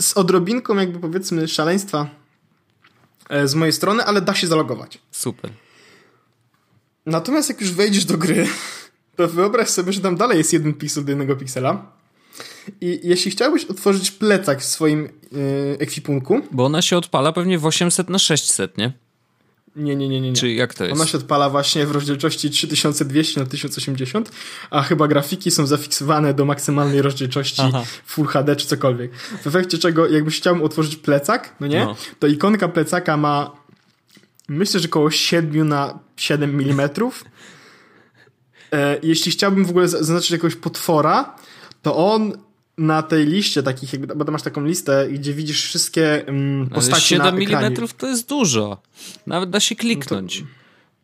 [0.00, 2.06] z odrobinką jakby powiedzmy szaleństwa
[3.28, 4.98] e, z mojej strony, ale da się zalogować.
[5.10, 5.50] Super.
[7.06, 8.46] Natomiast jak już wejdziesz do gry,
[9.16, 11.92] to wyobraź sobie, że tam dalej jest jeden piksel do jednego piksela.
[12.80, 16.40] I jeśli chciałbyś otworzyć plecak w swoim yy, ekwipunku...
[16.50, 18.92] Bo ona się odpala pewnie w 800 na 600, nie?
[19.76, 20.36] Nie, nie, nie, nie, nie.
[20.36, 21.00] Czy jak to jest?
[21.00, 24.30] Ona się odpala właśnie w rozdzielczości 3200 na 1080,
[24.70, 27.84] a chyba grafiki są zafiksowane do maksymalnej rozdzielczości Aha.
[28.06, 29.14] Full HD czy cokolwiek.
[29.14, 31.84] W efekcie czego, jakbyś chciał otworzyć plecak, no nie?
[31.84, 31.96] No.
[32.18, 33.50] To ikonka plecaka ma
[34.48, 36.90] myślę, że około 7 na 7 mm.
[38.72, 41.36] E, jeśli chciałbym w ogóle zaznaczyć jakiegoś potwora,
[41.82, 42.32] to on
[42.78, 47.02] na tej liście takich, jakby, bo tam masz taką listę, gdzie widzisz wszystkie um, postaci
[47.02, 47.66] 7 na ekranie.
[47.66, 48.82] mm to jest dużo.
[49.26, 50.40] Nawet da się kliknąć.
[50.40, 50.46] No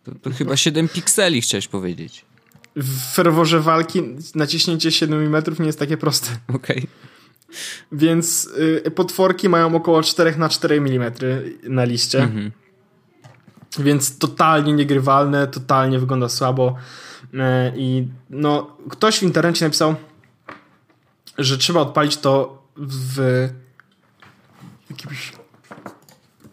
[0.05, 2.25] to, to, to chyba 7 pikseli chciałeś powiedzieć.
[2.77, 4.03] W ferworze walki
[4.35, 6.29] naciśnięcie 7 mm nie jest takie proste.
[6.49, 6.79] Okej.
[6.79, 6.89] Okay.
[7.93, 8.51] Więc
[8.87, 11.13] y, potworki mają około 4 na 4 mm
[11.63, 12.23] na liście.
[12.23, 12.51] Mhm.
[13.79, 16.77] Więc totalnie niegrywalne, totalnie wygląda słabo.
[17.25, 17.39] Y,
[17.77, 19.95] I no, ktoś w internecie napisał
[21.39, 23.49] że trzeba odpalić to w
[24.91, 25.33] jakimś,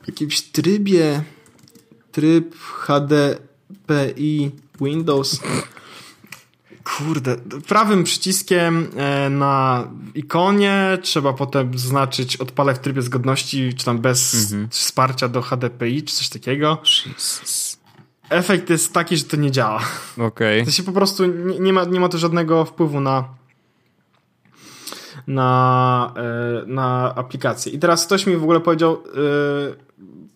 [0.08, 1.24] jakimś trybie
[2.12, 5.40] tryb HDPI Windows
[6.98, 7.38] kurde,
[7.68, 14.34] prawym przyciskiem e, na ikonie trzeba potem znaczyć odpalę w trybie zgodności, czy tam bez
[14.34, 14.70] mhm.
[14.70, 16.78] wsparcia do HDPI, czy coś takiego.
[17.06, 17.80] Jesus.
[18.30, 19.82] Efekt jest taki, że to nie działa.
[20.14, 20.28] Okej.
[20.28, 20.66] Okay.
[20.66, 23.39] To się po prostu nie, nie, ma, nie ma to żadnego wpływu na
[25.30, 27.72] na, e, na aplikację.
[27.72, 29.00] I teraz ktoś mi w ogóle powiedział, e,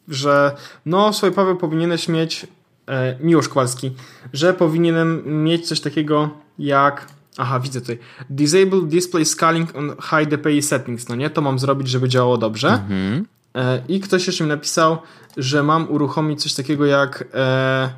[0.08, 2.48] że no, słuchaj Paweł, powinieneś mieć
[2.88, 3.92] e, Miłosz Kowalski,
[4.34, 6.30] że powinienem mieć coś takiego
[6.60, 11.30] jak aha, widzę tutaj Disable Display Scaling on High DPI Settings, no nie?
[11.30, 12.70] To mam zrobić, żeby działało dobrze.
[12.70, 13.26] Mhm.
[13.88, 14.98] I ktoś jeszcze mi napisał,
[15.38, 17.90] że mam uruchomić coś takiego jak e,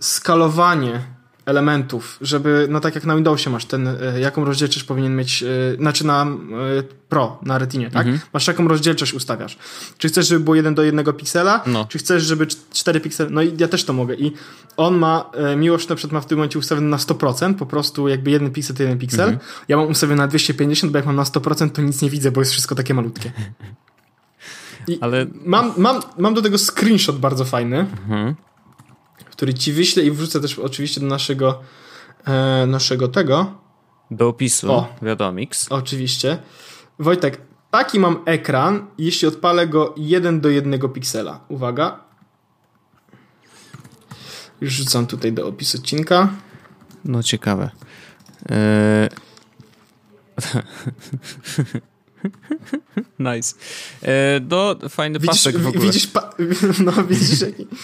[0.00, 1.15] skalowanie
[1.46, 5.76] elementów, żeby, no tak jak na Windowsie masz ten, e, jaką rozdzielczość powinien mieć, e,
[5.76, 8.06] znaczy na e, Pro, na Retinie, tak?
[8.06, 8.20] Mhm.
[8.32, 9.58] Masz jaką rozdzielczość ustawiasz.
[9.98, 11.84] Czy chcesz, żeby było 1 do 1 piksela, no.
[11.88, 14.32] czy chcesz, żeby 4 piksele, no i ja też to mogę i
[14.76, 18.30] on ma, Miłosz na przykład ma w tym momencie ustawiony na 100%, po prostu jakby
[18.30, 19.38] jeden piksel to jeden piksel, mhm.
[19.68, 22.40] ja mam ustawiony na 250, bo jak mam na 100% to nic nie widzę, bo
[22.40, 23.32] jest wszystko takie malutkie.
[25.00, 25.26] Ale...
[25.44, 28.34] Mam, mam, mam do tego screenshot bardzo fajny, mhm.
[29.30, 31.60] Który ci wyślę i wrzucę też oczywiście do naszego
[32.26, 33.54] e, naszego tego.
[34.10, 35.66] Do opisu, o, wiadomix.
[35.70, 36.38] Oczywiście.
[36.98, 41.40] Wojtek, taki mam ekran, jeśli odpalę go 1 do 1 piksela.
[41.48, 42.00] Uwaga.
[44.60, 46.28] Już rzucam tutaj do opisu odcinka.
[47.04, 47.70] No ciekawe.
[48.48, 49.08] Eee...
[53.18, 53.54] nice.
[54.02, 55.84] E, do, fajny widzisz, pasek w ogóle.
[55.84, 56.30] Widzisz, pa
[56.86, 57.66] no widzisz jaki...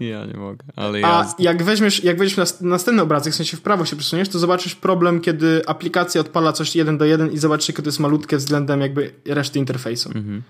[0.00, 3.84] Ja nie mogę, ale A jak weźmiesz, jak weźmiesz następny obrazek, w sensie w prawo
[3.84, 7.82] się przesuniesz, to zobaczysz problem, kiedy aplikacja odpala coś jeden do jeden i zobaczysz, jakie
[7.82, 10.08] to jest malutkie względem jakby reszty interfejsu.
[10.08, 10.42] Mhm.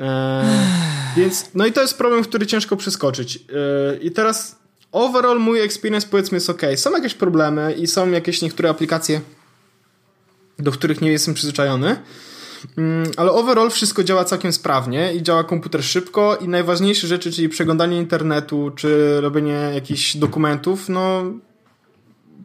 [0.00, 0.66] E,
[1.16, 3.36] więc, no i to jest problem, który ciężko przeskoczyć.
[3.36, 4.58] E, I teraz
[4.92, 6.62] overall mój experience powiedzmy jest ok.
[6.76, 9.20] Są jakieś problemy i są jakieś niektóre aplikacje,
[10.58, 11.96] do których nie jestem przyzwyczajony.
[12.76, 17.48] Mm, ale overall wszystko działa całkiem sprawnie i działa komputer szybko i najważniejsze rzeczy, czyli
[17.48, 21.24] przeglądanie internetu czy robienie jakichś dokumentów, no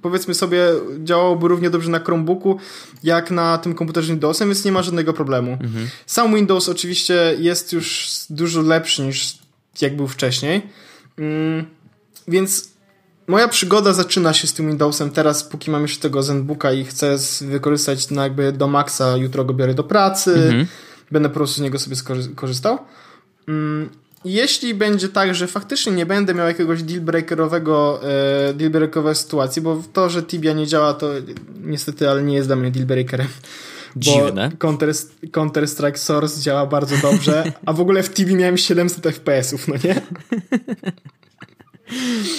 [0.02, 0.63] powiedzmy sobie
[1.04, 2.58] działałoby równie dobrze na Chromebooku
[3.04, 5.52] jak na tym komputerze Windowsem, więc nie ma żadnego problemu.
[5.52, 5.88] Mhm.
[6.06, 9.38] Sam Windows oczywiście jest już dużo lepszy niż
[9.82, 10.62] jak był wcześniej,
[11.17, 11.65] mm,
[12.28, 12.77] więc
[13.28, 17.18] moja przygoda zaczyna się z tym Windowsem teraz, póki mam jeszcze tego ZenBooka i chcę
[17.42, 20.66] wykorzystać no jakby do maksa, jutro go biorę do pracy, mhm.
[21.12, 21.96] będę po prostu z niego sobie
[22.36, 22.78] korzystał.
[23.48, 23.90] Mm,
[24.26, 28.00] jeśli będzie tak, że faktycznie nie będę miał jakiegoś dealbreakerowego
[28.50, 31.10] e, dealbreakerowej sytuacji, bo to, że Tibia nie działa, to
[31.63, 33.28] niestety, ale nie jest dla mnie dealbreakerem.
[33.96, 34.52] Dziwne.
[34.60, 34.94] Counter,
[35.32, 39.76] Counter Strike Source działa bardzo dobrze, a w ogóle w Tibie miałem 700 FPS-ów, no
[39.84, 40.02] nie?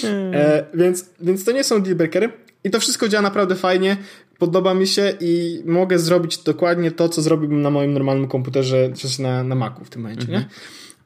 [0.05, 2.33] E, więc, więc to nie są dealbreakery.
[2.65, 3.97] I to wszystko działa naprawdę fajnie,
[4.39, 9.23] podoba mi się i mogę zrobić dokładnie to, co zrobiłbym na moim normalnym komputerze, czy
[9.23, 10.37] na, na Macu w tym momencie, nie?
[10.37, 10.51] Mhm.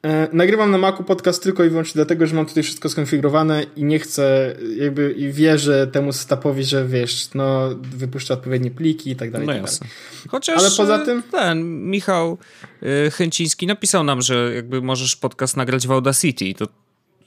[0.03, 3.83] E, nagrywam na Macu podcast tylko i wyłącznie dlatego, że mam tutaj wszystko skonfigurowane i
[3.83, 9.31] nie chcę, jakby i wierzę temu setupowi, że wiesz, no wypuszcza odpowiednie pliki i tak
[9.31, 9.47] dalej.
[9.47, 9.87] No tak jasne.
[10.29, 11.19] Chociaż Ale poza tym...
[11.19, 12.37] E, ten Michał
[12.81, 16.53] e, Chęciński napisał nam, że jakby możesz podcast nagrać w Audacity.
[16.53, 16.67] To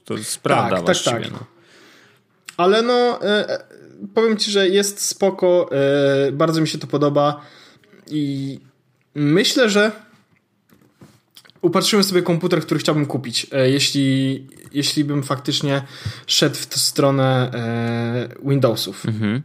[0.07, 1.11] to jest prawda tak, właściwie.
[1.11, 1.31] Tak, tak.
[1.31, 1.45] No.
[2.57, 3.63] Ale no, e, e,
[4.13, 5.69] powiem ci, że jest spoko,
[6.27, 7.41] e, bardzo mi się to podoba
[8.07, 8.59] i
[9.15, 9.91] myślę, że
[11.61, 15.81] upatrzyłem sobie komputer, który chciałbym kupić, e, jeśli, jeśli bym faktycznie
[16.27, 17.51] szedł w tę stronę
[18.45, 19.05] Windowsów.
[19.05, 19.41] Mhm.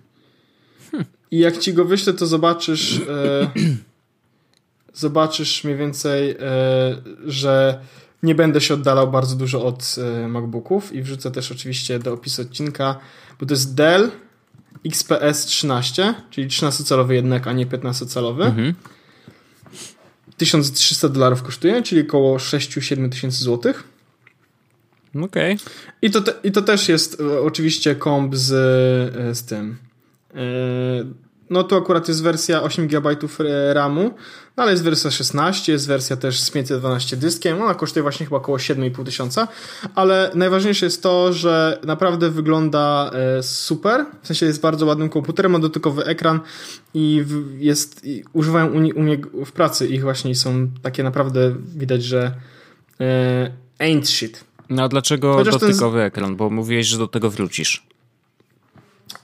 [0.90, 1.05] Hm.
[1.31, 3.01] I jak ci go wyślę, to zobaczysz
[4.94, 6.37] zobaczysz mniej więcej,
[7.27, 7.81] że
[8.22, 12.42] nie będę się oddalał bardzo dużo od e, MacBooków i wrzucę też oczywiście do opisu
[12.42, 12.98] odcinka,
[13.40, 14.11] bo to jest Dell
[14.87, 18.44] XPS 13, czyli 13-calowy jednak, a nie 15-calowy.
[18.44, 18.74] Mhm.
[20.37, 23.85] 1300 dolarów kosztuje, czyli około 6-7 tysięcy złotych.
[25.14, 25.54] Okej.
[25.54, 25.56] Okay.
[26.02, 29.76] I, to te, I to też jest e, oczywiście komp z, e, z tym.
[31.52, 33.16] No tu akurat jest wersja 8 GB
[33.72, 34.14] RAMu,
[34.56, 38.36] no ale jest wersja 16, jest wersja też z 512 dyskiem, ona kosztuje właśnie chyba
[38.36, 39.48] około 7,5 tysiąca,
[39.94, 45.52] ale najważniejsze jest to, że naprawdę wygląda e, super, w sensie jest bardzo ładnym komputerem,
[45.52, 46.40] ma dotykowy ekran
[46.94, 47.24] i
[47.58, 52.34] jest, i używają u, u mnie w pracy ich właśnie są takie naprawdę widać, że
[53.00, 54.44] e, ain't shit.
[54.70, 56.06] No a dlaczego Chociaż dotykowy ten...
[56.06, 56.36] ekran?
[56.36, 57.86] Bo mówiłeś, że do tego wrócisz.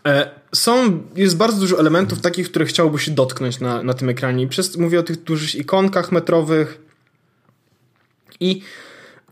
[0.06, 4.48] E, są, jest bardzo dużo elementów takich, które chciałoby się dotknąć na, na tym ekranie.
[4.48, 6.80] przez, mówię o tych dużych ikonkach metrowych
[8.40, 8.62] i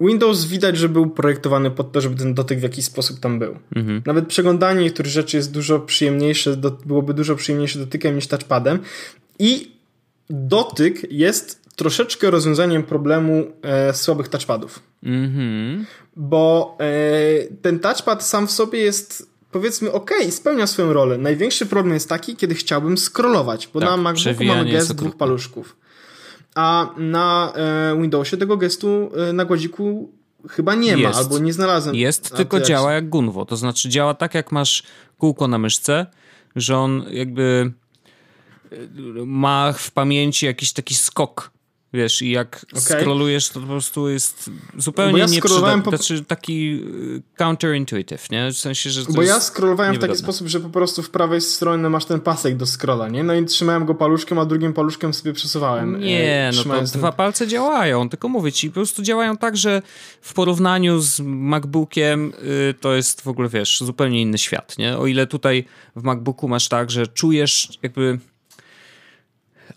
[0.00, 3.56] Windows widać, że był projektowany pod to, żeby ten dotyk w jakiś sposób tam był.
[3.76, 4.02] Mhm.
[4.06, 8.78] Nawet przeglądanie niektórych rzeczy jest dużo przyjemniejsze, do, byłoby dużo przyjemniejsze dotykiem niż touchpadem
[9.38, 9.70] i
[10.30, 14.80] dotyk jest troszeczkę rozwiązaniem problemu e, słabych touchpadów.
[15.02, 15.86] Mhm.
[16.16, 21.18] Bo e, ten touchpad sam w sobie jest powiedzmy, ok, spełnia swoją rolę.
[21.18, 25.76] Największy problem jest taki, kiedy chciałbym scrollować, bo tak, na MacBooku mamy gest dwóch paluszków.
[26.54, 30.12] A na e, Windowsie tego gestu e, na gładziku
[30.48, 31.02] chyba nie jest.
[31.02, 31.96] ma, albo nie znalazłem.
[31.96, 33.44] Jest, A tylko działa jak Gunwo.
[33.44, 34.82] To znaczy działa tak, jak masz
[35.18, 36.06] kółko na myszce,
[36.56, 37.72] że on jakby
[38.72, 38.76] e,
[39.26, 41.50] ma w pamięci jakiś taki skok
[41.96, 42.82] Wiesz, i jak okay.
[42.82, 45.90] scrollujesz, to po prostu jest zupełnie ja nieprzydatny, po...
[45.90, 46.80] znaczy taki
[47.16, 48.52] y, counterintuitive, nie?
[48.52, 51.88] W sensie, że Bo ja scrollowałem w taki sposób, że po prostu w prawej stronie
[51.88, 53.24] masz ten pasek do scrolla, nie?
[53.24, 56.00] No i trzymałem go paluszkiem, a drugim paluszkiem sobie przesuwałem.
[56.00, 59.82] Nie, no to dwa palce działają, tylko mówię ci, po prostu działają tak, że
[60.20, 62.32] w porównaniu z MacBookiem
[62.70, 64.98] y, to jest w ogóle, wiesz, zupełnie inny świat, nie?
[64.98, 65.64] O ile tutaj
[65.96, 68.18] w MacBooku masz tak, że czujesz jakby...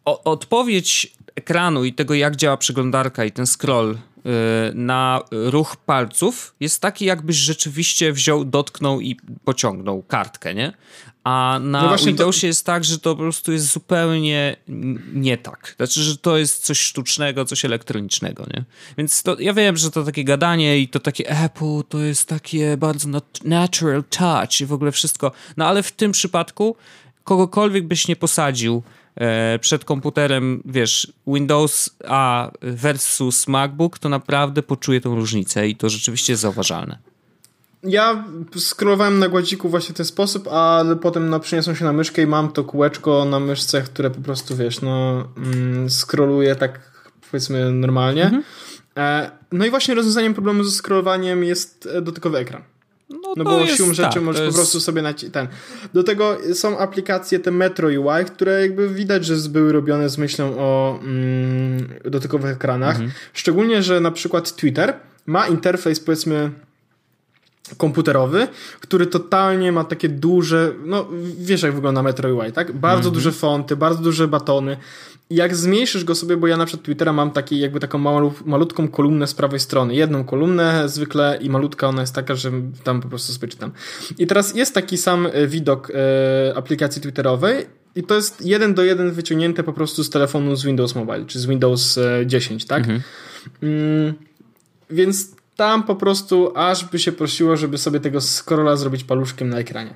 [0.06, 4.32] O, odpowiedź ekranu i tego, jak działa przeglądarka i ten scroll yy,
[4.74, 10.74] na ruch palców jest taki, jakbyś rzeczywiście wziął, dotknął i pociągnął kartkę, nie?
[11.24, 12.48] A na no Windowsie to...
[12.48, 14.56] jest tak, że to po prostu jest zupełnie
[15.14, 15.74] nie tak.
[15.78, 18.64] Znaczy, że to jest coś sztucznego, coś elektronicznego, nie?
[18.98, 22.78] Więc to, ja wiem, że to takie gadanie i to takie Apple to jest takie
[22.78, 23.10] bardzo
[23.44, 25.32] natural touch i w ogóle wszystko.
[25.58, 26.76] No ale w tym przypadku
[27.24, 28.84] kogokolwiek byś nie posadził
[29.62, 36.34] przed komputerem, wiesz, Windows A versus MacBook, to naprawdę poczuje tą różnicę i to rzeczywiście
[36.34, 36.98] jest zauważalne.
[37.84, 38.24] Ja
[38.58, 42.28] scrollowałem na gładziku właśnie w ten sposób, ale potem no, przyniosłem się na myszkę i
[42.28, 45.88] mam to kółeczko na myszce, które po prostu, wiesz, no mm,
[46.60, 46.80] tak
[47.32, 48.24] powiedzmy normalnie.
[48.24, 48.44] Mhm.
[48.98, 52.62] E, no i właśnie rozwiązaniem problemu ze scrollowaniem jest e, dotykowy ekran.
[53.10, 54.58] No, no bo siłą rzeczy tak, możesz jest...
[54.58, 55.48] po prostu sobie naci- ten.
[55.94, 60.56] Do tego są aplikacje te Metro UI, które jakby widać, że były robione z myślą
[60.58, 62.96] o mm, dotykowych ekranach.
[62.96, 63.12] Mhm.
[63.34, 64.94] Szczególnie, że na przykład Twitter
[65.26, 66.52] ma interfejs powiedzmy
[67.78, 68.48] komputerowy,
[68.80, 71.08] który totalnie ma takie duże, no
[71.40, 72.72] wiesz jak wygląda Metro UI, tak?
[72.72, 73.14] Bardzo mm -hmm.
[73.14, 74.78] duże fonty, bardzo duże batony.
[75.30, 78.88] Jak zmniejszysz go sobie, bo ja na przykład Twittera mam taki jakby taką malu, malutką
[78.88, 82.52] kolumnę z prawej strony, jedną kolumnę zwykle i malutka ona jest taka, że
[82.84, 83.72] tam po prostu sobie czytam.
[84.18, 87.66] I teraz jest taki sam e, widok e, aplikacji Twitterowej
[87.96, 91.40] i to jest jeden do jeden wyciągnięte po prostu z telefonu z Windows Mobile, czy
[91.40, 92.84] z Windows 10, e, tak?
[92.84, 93.00] -hmm.
[93.64, 94.14] mm,
[94.90, 99.58] więc tam po prostu aż by się prosiło, żeby sobie tego scrolla zrobić paluszkiem na
[99.58, 99.94] ekranie.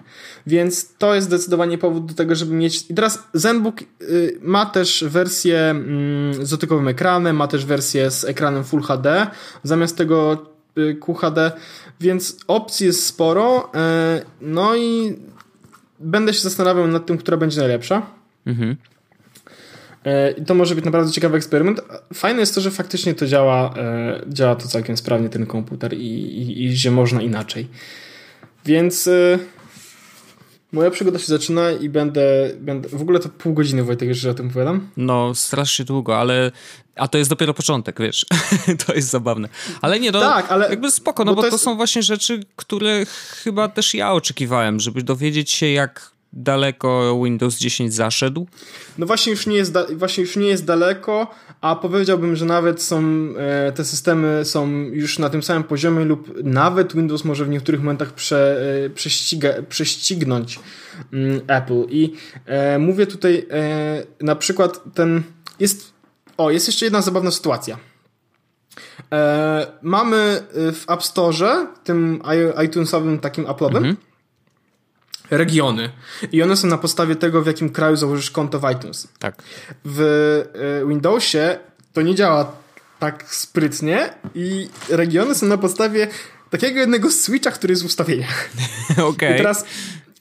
[0.47, 2.85] Więc to jest zdecydowanie powód do tego, żeby mieć...
[2.89, 8.25] I teraz ZenBook y, ma też wersję mm, z dotykowym ekranem, ma też wersję z
[8.25, 9.27] ekranem Full HD,
[9.63, 10.45] zamiast tego
[10.77, 11.51] y, QHD,
[11.99, 13.71] więc opcji jest sporo,
[14.19, 15.15] y, no i
[15.99, 18.01] będę się zastanawiał nad tym, która będzie najlepsza.
[18.45, 18.75] Mhm.
[20.05, 21.81] E, I to może być naprawdę ciekawy eksperyment.
[22.13, 25.97] Fajne jest to, że faktycznie to działa, e, działa to całkiem sprawnie, ten komputer i,
[25.97, 27.67] i, i że można inaczej.
[28.65, 29.39] Więc e,
[30.71, 34.33] moja przygoda się zaczyna i będę, będę w ogóle to pół godziny Wojtek, że o
[34.33, 34.89] tym opowiadam.
[34.97, 36.51] No, strasznie długo, ale
[36.95, 38.25] a to jest dopiero początek, wiesz.
[38.85, 39.49] to jest zabawne.
[39.81, 41.57] Ale nie, no, tak, ale jakby spoko, no bo, bo to, jest...
[41.57, 43.05] to, są właśnie rzeczy, które
[43.43, 48.47] chyba też ja oczekiwałem, żeby dowiedzieć się, jak daleko Windows 10 zaszedł?
[48.97, 51.27] No właśnie już nie jest, właśnie już nie jest daleko,
[51.61, 53.03] a powiedziałbym, że nawet są
[53.37, 57.81] e, te systemy są już na tym samym poziomie lub nawet Windows może w niektórych
[57.81, 60.59] momentach prze, e, prześciga, prześcignąć
[61.13, 61.85] mm, Apple.
[61.89, 62.13] I
[62.45, 65.23] e, mówię tutaj e, na przykład ten
[65.59, 65.93] jest
[66.37, 67.77] o, jest jeszcze jedna zabawna sytuacja.
[69.11, 72.21] E, mamy w App Store, tym
[72.65, 73.97] iTunesowym takim Apple'owym, mhm
[75.37, 75.89] regiony.
[76.31, 79.07] I one są na podstawie tego, w jakim kraju założysz konto w iTunes.
[79.19, 79.43] Tak.
[79.85, 80.01] W
[80.81, 81.57] e, Windowsie
[81.93, 82.51] to nie działa
[82.99, 86.07] tak sprytnie i regiony są na podstawie
[86.49, 88.49] takiego jednego switcha, który jest w ustawieniach.
[88.91, 89.03] Okej.
[89.03, 89.33] Okay.
[89.33, 89.65] I teraz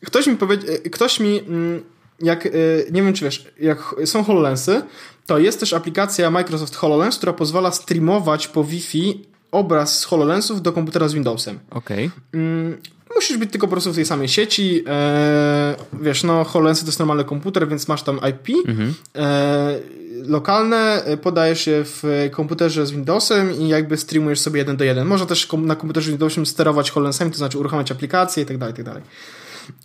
[0.06, 1.82] ktoś mi powiedział, e, ktoś mi mm,
[2.20, 2.50] jak, e,
[2.90, 4.82] nie wiem czy wiesz, jak są HoloLensy,
[5.26, 10.72] to jest też aplikacja Microsoft HoloLens, która pozwala streamować po Wi-Fi obraz z HoloLensów do
[10.72, 11.58] komputera z Windowsem.
[11.70, 12.10] Okej.
[12.30, 12.78] Okay.
[13.14, 14.84] Musisz być tylko po prostu w tej samej sieci.
[14.86, 18.68] E, wiesz, no HoloLens to jest normalny komputer, więc masz tam IP.
[18.68, 18.94] Mhm.
[19.16, 19.78] E,
[20.26, 25.06] lokalne, e, podajesz je w komputerze z Windowsem i jakby streamujesz sobie jeden do jeden.
[25.06, 28.72] Można też na komputerze z Windowsem sterować HoloLensami, to znaczy uruchamiać aplikacje i tak dalej,
[28.72, 29.02] i tak dalej.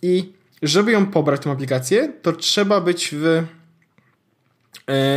[0.02, 3.42] I żeby ją pobrać, tą aplikację, to trzeba być w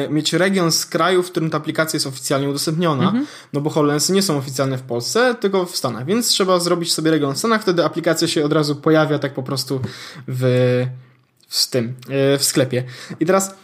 [0.10, 3.26] mieć region z kraju, w którym ta aplikacja jest oficjalnie udostępniona, mhm.
[3.54, 7.12] no bo HoloLensy nie są oficjalne w Polsce, tylko w Stanach, więc trzeba zrobić sobie
[7.12, 9.82] region w Stanach, wtedy aplikacja się od razu pojawia tak po prostu
[10.28, 10.44] w,
[11.48, 12.84] w tym, e, w sklepie.
[13.20, 13.56] I teraz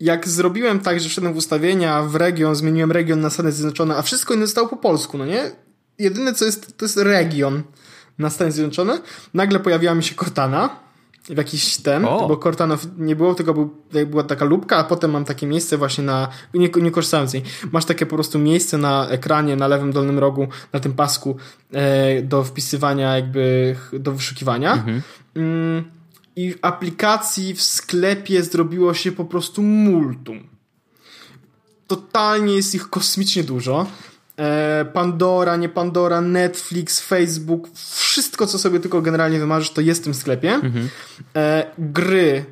[0.00, 4.02] jak zrobiłem tak, że wszedłem w ustawienia, w region, zmieniłem region na Stany Zjednoczone, a
[4.02, 5.50] wszystko inne zostało po polsku, no nie?
[5.98, 7.62] Jedyne co jest, to jest region
[8.18, 9.00] na Stany Zjednoczone.
[9.34, 10.85] Nagle pojawiła mi się Cortana,
[11.28, 12.28] w jakiś ten, o.
[12.28, 13.70] bo Cortana nie było, tylko był,
[14.06, 17.42] była taka lubka, a potem mam takie miejsce właśnie na, nie, nie korzystałem z niej,
[17.72, 21.36] masz takie po prostu miejsce na ekranie, na lewym dolnym rogu, na tym pasku
[21.72, 24.72] e, do wpisywania jakby, do wyszukiwania.
[24.72, 25.02] Mhm.
[25.36, 25.84] Mm,
[26.36, 30.46] I w aplikacji w sklepie zrobiło się po prostu multum.
[31.86, 33.86] Totalnie jest ich kosmicznie dużo.
[34.40, 40.04] E, Pandora, nie Pandora, Netflix, Facebook, wszystko, co sobie tylko generalnie wymarzysz, to jest w
[40.04, 40.54] tym sklepie.
[40.54, 40.88] Mhm.
[41.36, 42.44] E, gry.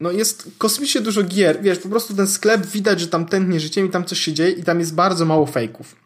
[0.00, 1.62] No jest kosmicznie dużo gier.
[1.62, 4.50] Wiesz, po prostu ten sklep widać, że tam tętnie życiem i tam coś się dzieje
[4.50, 6.03] i tam jest bardzo mało fejków.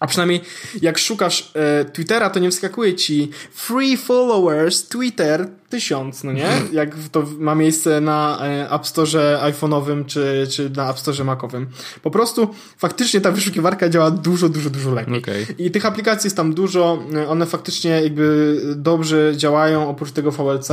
[0.00, 0.40] A przynajmniej
[0.82, 6.48] jak szukasz e, Twittera, to nie wskakuje ci free followers Twitter 1000, no nie?
[6.72, 11.66] Jak to ma miejsce na e, App Store iPhone'owym czy, czy na App Store Macowym.
[12.02, 15.18] Po prostu faktycznie ta wyszukiwarka działa dużo, dużo, dużo lepiej.
[15.18, 15.46] Okay.
[15.58, 20.70] I tych aplikacji jest tam dużo, e, one faktycznie jakby dobrze działają oprócz tego VLC.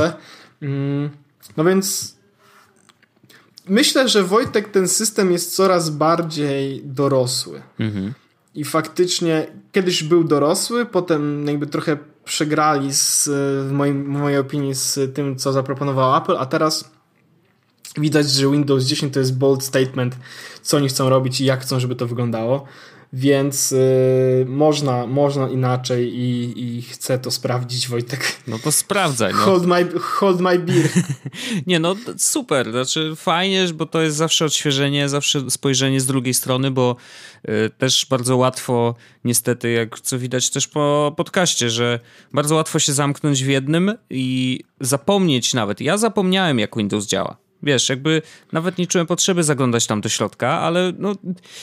[0.62, 1.10] Mm,
[1.56, 2.16] no więc
[3.68, 7.62] myślę, że Wojtek ten system jest coraz bardziej dorosły.
[7.78, 8.14] Mhm.
[8.56, 13.28] I faktycznie kiedyś był dorosły, potem jakby trochę przegrali z,
[13.68, 16.90] w, moim, w mojej opinii z tym, co zaproponował Apple, a teraz
[17.98, 20.16] widać, że Windows 10 to jest bold statement,
[20.62, 22.66] co oni chcą robić i jak chcą, żeby to wyglądało
[23.12, 28.36] więc y, można, można inaczej i, i chcę to sprawdzić, Wojtek.
[28.46, 29.32] No to sprawdzaj.
[29.32, 29.38] No.
[29.38, 30.88] Hold, my, hold my beer.
[31.66, 36.70] Nie, no super, znaczy fajnie, bo to jest zawsze odświeżenie, zawsze spojrzenie z drugiej strony,
[36.70, 36.96] bo
[37.48, 38.94] y, też bardzo łatwo,
[39.24, 42.00] niestety, jak co widać też po podcaście, że
[42.32, 45.80] bardzo łatwo się zamknąć w jednym i zapomnieć nawet.
[45.80, 47.45] Ja zapomniałem, jak Windows działa.
[47.62, 51.14] Wiesz, jakby nawet nie czułem potrzeby zaglądać tam do środka, ale no,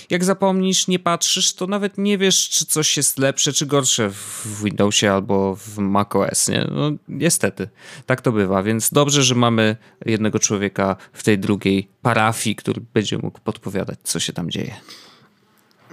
[0.09, 4.61] jak zapomnisz, nie patrzysz, to nawet nie wiesz, czy coś jest lepsze, czy gorsze w
[4.63, 6.67] Windowsie albo w macOS, nie?
[6.71, 7.69] No, niestety,
[8.05, 13.17] tak to bywa, więc dobrze, że mamy jednego człowieka w tej drugiej parafii, który będzie
[13.17, 14.75] mógł podpowiadać, co się tam dzieje.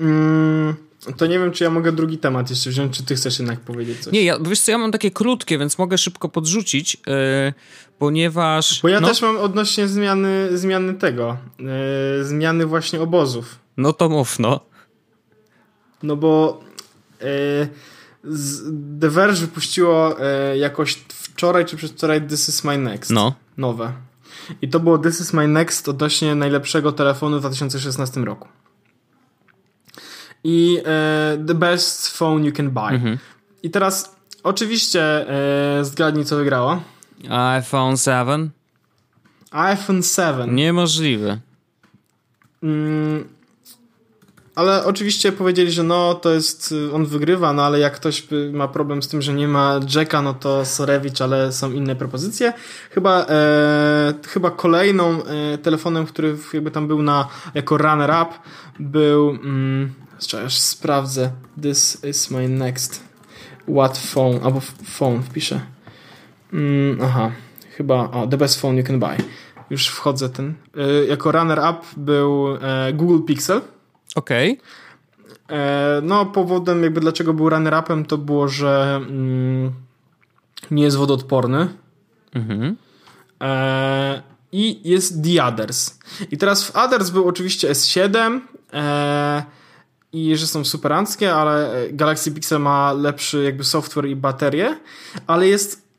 [0.00, 0.74] Mm,
[1.16, 3.98] to nie wiem, czy ja mogę drugi temat jeszcze wziąć, czy ty chcesz jednak powiedzieć
[3.98, 4.12] coś?
[4.12, 7.52] Nie, ja, wiesz co, ja mam takie krótkie, więc mogę szybko podrzucić, yy,
[8.00, 8.82] ponieważ...
[8.82, 13.58] Bo ja no, też mam odnośnie zmiany, zmiany tego, yy, zmiany właśnie obozów.
[13.76, 14.60] No to mów, no.
[16.02, 16.60] No bo
[17.20, 17.68] yy,
[19.00, 20.16] The Verge wypuściło
[20.50, 23.10] yy, jakoś wczoraj czy przedwczoraj This is my next.
[23.10, 23.34] No.
[23.56, 23.92] Nowe.
[24.62, 28.48] I to było This is my next odnośnie najlepszego telefonu w 2016 roku
[30.44, 30.82] i
[31.46, 32.88] The Best Phone You Can Buy.
[32.88, 33.18] Mhm.
[33.62, 35.26] I teraz oczywiście
[35.82, 36.82] zgadnij co wygrało.
[37.28, 38.50] iPhone 7?
[39.50, 40.54] iPhone 7.
[40.54, 41.38] Niemożliwe.
[42.62, 43.28] Mm,
[44.54, 49.02] ale oczywiście powiedzieli, że no to jest, on wygrywa, no ale jak ktoś ma problem
[49.02, 52.52] z tym, że nie ma Jacka, no to Sorewicz, ale są inne propozycje.
[52.90, 58.30] Chyba, e, chyba kolejną e, telefonem, który jakby tam był na, jako runner-up
[58.78, 59.92] był, mm,
[60.46, 61.30] Aż sprawdzę.
[61.62, 63.00] This is my next.
[63.68, 64.40] What phone?
[64.44, 65.60] Albo phone wpiszę.
[66.52, 67.30] Mm, aha.
[67.76, 68.10] Chyba.
[68.10, 69.16] O, the best phone you can buy.
[69.70, 70.54] Już wchodzę ten.
[70.76, 73.60] Y, jako runner-up był e, Google Pixel.
[74.14, 74.52] Okej.
[74.52, 75.58] Okay.
[75.58, 79.72] E, no, powodem jakby dlaczego był runner-upem to było, że mm,
[80.70, 81.68] nie jest wodoodporny.
[82.34, 82.76] Mhm.
[83.42, 84.22] E,
[84.52, 85.98] I jest The Others.
[86.30, 88.40] I teraz w Others był oczywiście S7.
[88.72, 89.44] E,
[90.12, 94.76] i że są superanckie, ale Galaxy Pixel ma lepszy jakby software i baterię,
[95.26, 95.89] ale jest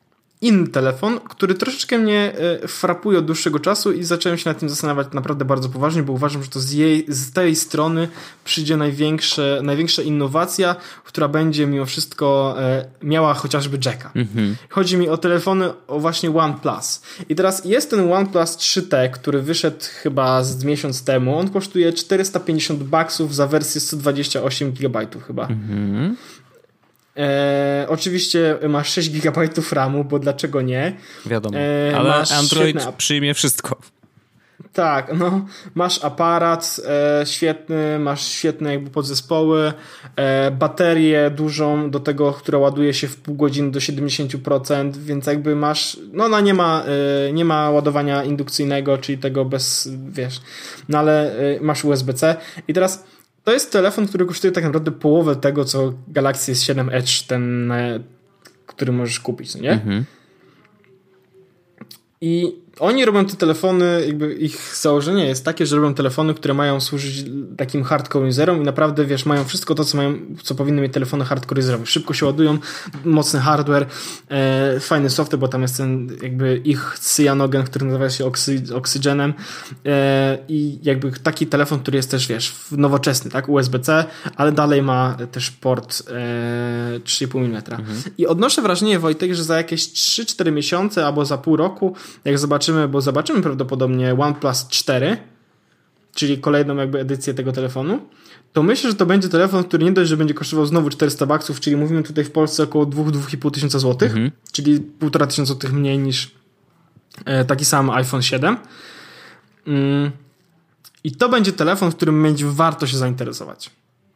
[0.42, 2.34] inny telefon, który troszeczkę mnie
[2.64, 6.14] e, frapuje od dłuższego czasu i zacząłem się nad tym zastanawiać naprawdę bardzo poważnie, bo
[6.14, 8.08] uważam, że to z, jej, z tej strony
[8.46, 14.12] przyjdzie największe, największa innowacja, która będzie mimo wszystko e, miała chociażby jacka.
[14.16, 14.56] Mhm.
[14.70, 17.02] Chodzi mi o telefony o właśnie OnePlus.
[17.30, 21.38] I teraz jest ten OnePlus 3T, który wyszedł chyba z miesiąc temu.
[21.38, 25.48] On kosztuje 450 baksów za wersję 128 GB chyba.
[25.48, 26.16] Mhm.
[27.22, 29.41] E, oczywiście masz 6 GB
[29.72, 30.93] RAMu, bo dlaczego nie?
[31.26, 32.93] Wiadomo, e, ale Android świetne...
[32.97, 33.78] przyjmie wszystko.
[34.74, 35.45] Tak, no,
[35.76, 39.74] masz aparat e, świetny, masz świetne jakby podzespoły,
[40.15, 45.55] e, baterię dużą do tego, która ładuje się w pół godziny do 70%, więc jakby
[45.55, 46.84] masz, no ona nie ma,
[47.28, 50.41] e, nie ma ładowania indukcyjnego, czyli tego bez, wiesz,
[50.89, 52.36] no ale e, masz USB-C
[52.67, 53.03] i teraz
[53.44, 58.00] to jest telefon, który kosztuje tak naprawdę połowę tego, co Galaxy S7 Edge, ten, e,
[58.68, 59.72] który możesz kupić, nie?
[59.72, 60.06] Mhm.
[62.22, 66.82] I oni robią te telefony, jakby ich założenie jest takie, że robią telefony, które mają
[66.82, 67.26] służyć
[67.57, 70.13] takim hardcore userom i naprawdę, wiesz, mają wszystko to, co mają,
[70.43, 71.86] co powinny mieć telefony hardcore userowe.
[71.86, 72.57] Szybko się ładują,
[73.05, 73.86] mocny hardware,
[74.30, 79.34] e, fajny software, bo tam jest ten jakby ich cyanogen, który nazywa się oksy, oksygenem
[79.86, 84.05] e, i jakby taki telefon, który jest też, wiesz, nowoczesny, tak, USB-C,
[84.36, 87.55] ale dalej ma też port e, 3,5 mm.
[87.55, 87.86] Mhm.
[88.17, 91.95] I odnoszę wrażenie, Wojtek, że za jakieś 3-4 miesiące albo za pół roku,
[92.26, 95.18] jak zobaczymy zobaczymy, bo zobaczymy prawdopodobnie OnePlus 4,
[96.14, 97.99] czyli kolejną jakby edycję tego telefonu,
[98.53, 101.59] to myślę, że to będzie telefon, który nie dość, że będzie kosztował znowu 400 baksów,
[101.59, 104.32] czyli mówimy tutaj w Polsce około 2-2,5 tysiąca złotych, mhm.
[104.51, 106.32] czyli 1,5 tysiąca złotych mniej niż
[107.26, 108.57] e, taki sam iPhone 7.
[109.68, 110.12] Mm.
[111.03, 113.70] I to będzie telefon, w którym będzie warto się zainteresować.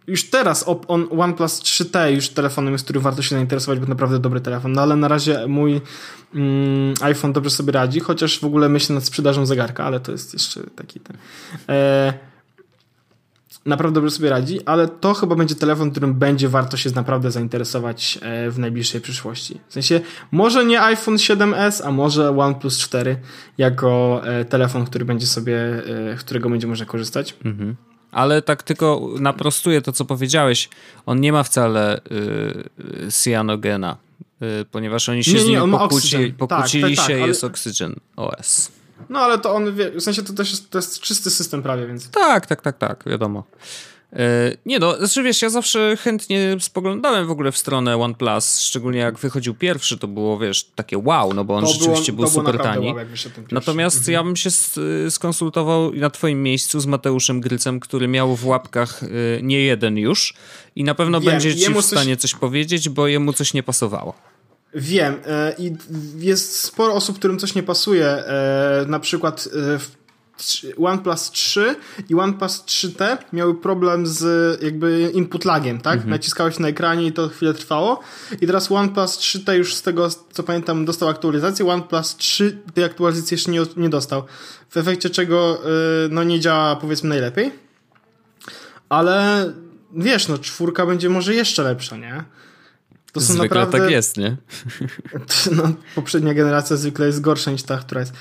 [0.07, 4.41] Już teraz on, OnePlus 3T już telefonem jest, który warto się zainteresować, bo naprawdę dobry
[4.41, 4.71] telefon.
[4.71, 5.81] No ale na razie mój
[6.35, 10.33] mm, iPhone dobrze sobie radzi, chociaż w ogóle myślę nad sprzedażą zegarka, ale to jest
[10.33, 11.17] jeszcze taki ten.
[11.69, 12.13] E,
[13.65, 18.19] naprawdę dobrze sobie radzi, ale to chyba będzie telefon, którym będzie warto się naprawdę zainteresować
[18.21, 19.59] e, w najbliższej przyszłości.
[19.67, 20.01] W sensie,
[20.31, 23.17] może nie iPhone 7s, a może OnePlus 4
[23.57, 25.57] jako e, telefon, który będzie sobie,
[26.11, 27.35] e, którego będzie można korzystać.
[27.45, 27.75] Mhm.
[28.15, 30.69] Ale tak tylko naprostuję to, co powiedziałeś.
[31.05, 33.97] On nie ma wcale y, cyanogena,
[34.41, 37.27] y, ponieważ oni się nie, z nim pokłóci, pokłócili tak, tak, tak, się, ale...
[37.27, 38.71] jest Oxygen OS.
[39.09, 41.87] No ale to on, wie, w sensie to też jest, to jest czysty system prawie,
[41.87, 42.09] więc...
[42.09, 43.43] Tak, tak, tak, tak, wiadomo.
[44.15, 48.99] E, nie no, znaczy wiesz, ja zawsze chętnie spoglądałem w ogóle w stronę OnePlus, szczególnie
[48.99, 52.33] jak wychodził pierwszy, to było, wiesz, takie wow, no bo on to rzeczywiście było, był
[52.33, 52.87] super tani.
[52.87, 53.05] Wow,
[53.51, 54.13] Natomiast mhm.
[54.13, 54.49] ja bym się
[55.09, 59.07] skonsultował na twoim miejscu z Mateuszem Grycem, który miał w łapkach e,
[59.41, 60.33] nie jeden już
[60.75, 62.31] i na pewno Wiem, będzie ci w stanie coś...
[62.31, 64.13] coś powiedzieć, bo jemu coś nie pasowało.
[64.75, 65.75] Wiem e, i
[66.17, 68.23] jest sporo osób, którym coś nie pasuje.
[68.87, 70.04] Na przykład w
[70.77, 71.75] OnePlus 3
[72.09, 75.93] i OnePlus 3T miały problem z jakby input lagiem, tak?
[75.93, 76.09] Mhm.
[76.09, 77.99] Naciskałeś na ekranie i to chwilę trwało.
[78.41, 81.67] I teraz OnePlus 3T już z tego, co pamiętam, dostał aktualizację.
[81.67, 84.23] OnePlus 3 tej aktualizacji jeszcze nie, nie dostał.
[84.69, 87.51] W efekcie czego yy, no nie działa powiedzmy najlepiej.
[88.89, 89.53] Ale
[89.95, 92.23] wiesz, no czwórka będzie może jeszcze lepsza, nie?
[93.11, 93.79] To są zwykle naprawdę...
[93.79, 94.37] tak jest, nie?
[95.57, 98.13] No, poprzednia generacja zwykle jest gorsza niż ta, która jest.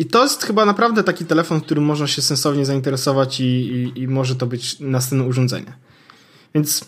[0.00, 4.08] I to jest chyba naprawdę taki telefon, którym można się sensownie zainteresować i, i, i
[4.08, 5.72] może to być następne urządzenie.
[6.54, 6.84] Więc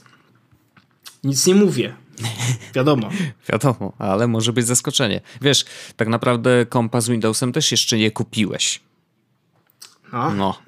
[1.24, 1.94] nic nie mówię.
[2.74, 3.10] Wiadomo.
[3.48, 5.20] Wiadomo, ale może być zaskoczenie.
[5.40, 5.64] Wiesz,
[5.96, 8.80] tak naprawdę kompa z Windowsem też jeszcze nie kupiłeś.
[10.12, 10.30] No.
[10.30, 10.58] no.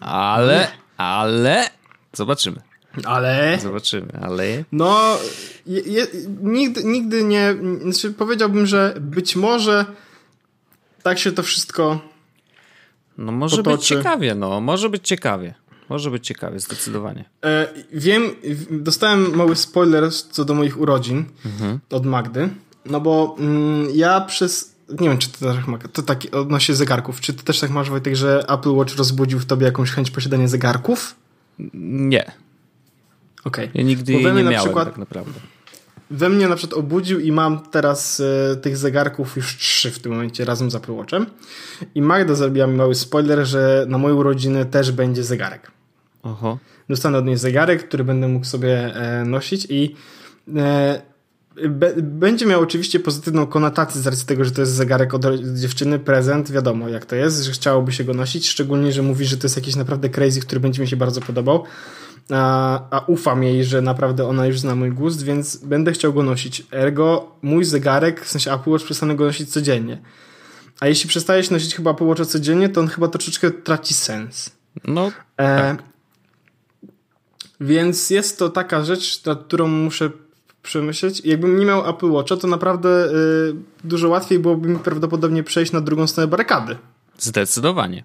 [0.00, 1.70] Ale, ale
[2.12, 2.60] zobaczymy.
[3.04, 3.58] Ale.
[3.62, 4.64] Zobaczymy, ale.
[4.72, 5.18] No,
[5.66, 6.06] je, je,
[6.42, 7.56] nigdy, nigdy nie.
[7.82, 9.86] Znaczy powiedziałbym, że być może
[11.08, 12.00] tak się to wszystko.
[13.18, 13.76] No może potoczy.
[13.76, 14.60] być ciekawie, no.
[14.60, 15.54] Może być ciekawie.
[15.88, 17.24] Może być ciekawie, zdecydowanie.
[17.44, 18.22] E, wiem,
[18.70, 21.78] dostałem mały spoiler co do moich urodzin mhm.
[21.90, 22.48] od Magdy.
[22.86, 24.74] No bo mm, ja przez.
[25.00, 25.78] Nie wiem, czy to tak ma.
[25.78, 27.20] To tak odnośnie zegarków.
[27.20, 30.48] Czy ty też tak masz, Wojtek, że Apple Watch rozbudził w tobie jakąś chęć posiadania
[30.48, 31.16] zegarków?
[31.74, 32.22] Nie.
[33.44, 33.64] Okej.
[33.64, 33.70] Okay.
[33.74, 35.40] Ja nigdy jej nie miałem przykład, tak naprawdę
[36.10, 40.12] we mnie na przykład obudził i mam teraz e, tych zegarków już trzy w tym
[40.12, 41.26] momencie razem z Apple Watchem.
[41.94, 45.70] I Magda zrobiła mi mały spoiler, że na moją urodziny też będzie zegarek.
[46.22, 46.58] Oho.
[46.88, 49.96] Dostanę od niej zegarek, który będę mógł sobie e, nosić i
[50.56, 51.02] e,
[51.68, 55.98] be, będzie miał oczywiście pozytywną konotację z racji tego, że to jest zegarek od dziewczyny,
[55.98, 59.44] prezent, wiadomo jak to jest, że chciałoby się go nosić, szczególnie, że mówi, że to
[59.44, 61.64] jest jakiś naprawdę crazy, który będzie mi się bardzo podobał
[62.30, 66.22] a, a ufam jej, że naprawdę ona już zna mój gust, więc będę chciał go
[66.22, 66.66] nosić.
[66.72, 70.02] Ergo, mój zegarek, w sensie Apple Watch przestanę go nosić codziennie.
[70.80, 74.50] A jeśli przestajesz nosić chyba Apple Watcha codziennie, to on chyba troszeczkę traci sens.
[74.84, 75.82] No, e, tak.
[77.60, 80.10] Więc jest to taka rzecz, nad którą muszę
[80.62, 81.20] przemyśleć.
[81.24, 83.54] Jakbym nie miał Apple Watcha, to naprawdę y,
[83.84, 86.76] dużo łatwiej byłoby mi prawdopodobnie przejść na drugą stronę barykady.
[87.18, 88.04] Zdecydowanie.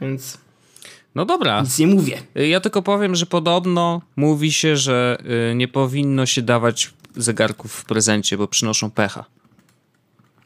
[0.00, 0.38] Więc
[1.16, 1.60] no dobra.
[1.60, 2.22] Nic nie mówię.
[2.34, 5.18] Ja tylko powiem, że podobno mówi się, że
[5.50, 9.24] y, nie powinno się dawać zegarków w prezencie, bo przynoszą pecha.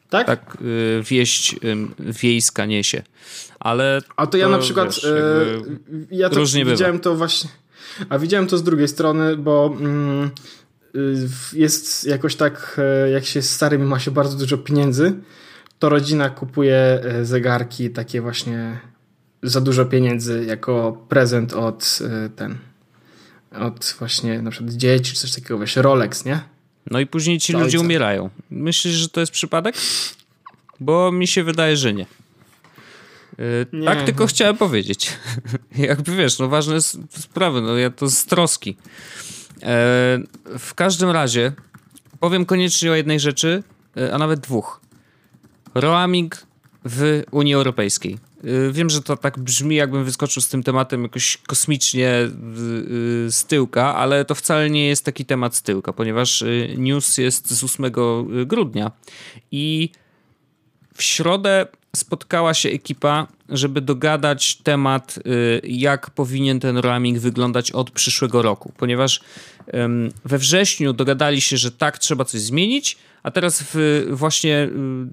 [0.09, 0.27] Tak?
[0.27, 1.55] Tak y, wieść
[1.99, 3.03] wiejska niesie.
[3.59, 4.01] Ale.
[4.15, 4.87] A to ja to, na przykład.
[4.87, 5.61] Wiesz, y,
[6.11, 7.03] ja to widziałem bywa.
[7.03, 7.49] to właśnie.
[8.09, 9.75] A widziałem to z drugiej strony, bo.
[9.79, 10.31] Mm,
[11.53, 15.13] jest jakoś tak, e, jak się starym ma się bardzo dużo pieniędzy,
[15.79, 18.79] to rodzina kupuje e, zegarki takie właśnie
[19.43, 22.57] za dużo pieniędzy jako prezent od y, ten
[23.59, 26.39] od właśnie na przykład dzieci czy coś takiego, wiesz, Rolex, nie?
[26.91, 28.29] No i później ci ludzie umierają.
[28.49, 29.75] Myślisz, że to jest przypadek?
[30.79, 32.05] Bo mi się wydaje, że nie.
[33.37, 33.85] Yy, nie.
[33.85, 35.17] Tak tylko chciałem powiedzieć.
[35.75, 38.69] Jakby wiesz, no ważne jest sprawy, no ja to z troski.
[38.69, 39.67] Yy,
[40.59, 41.51] w każdym razie
[42.19, 43.63] powiem koniecznie o jednej rzeczy,
[43.95, 44.81] yy, a nawet dwóch.
[45.75, 46.45] Roaming
[46.85, 48.17] w Unii Europejskiej.
[48.45, 53.45] Y, wiem, że to tak brzmi, jakbym wyskoczył z tym tematem jakoś kosmicznie y, z
[53.45, 57.63] tyłka, ale to wcale nie jest taki temat z tyłka, ponieważ y, news jest z
[57.63, 57.91] 8
[58.45, 58.91] grudnia.
[59.51, 59.89] I
[60.95, 65.19] w środę spotkała się ekipa, żeby dogadać temat,
[65.63, 69.21] jak powinien ten roaming wyglądać od przyszłego roku, ponieważ
[70.25, 74.69] we wrześniu dogadali się, że tak, trzeba coś zmienić, a teraz w, właśnie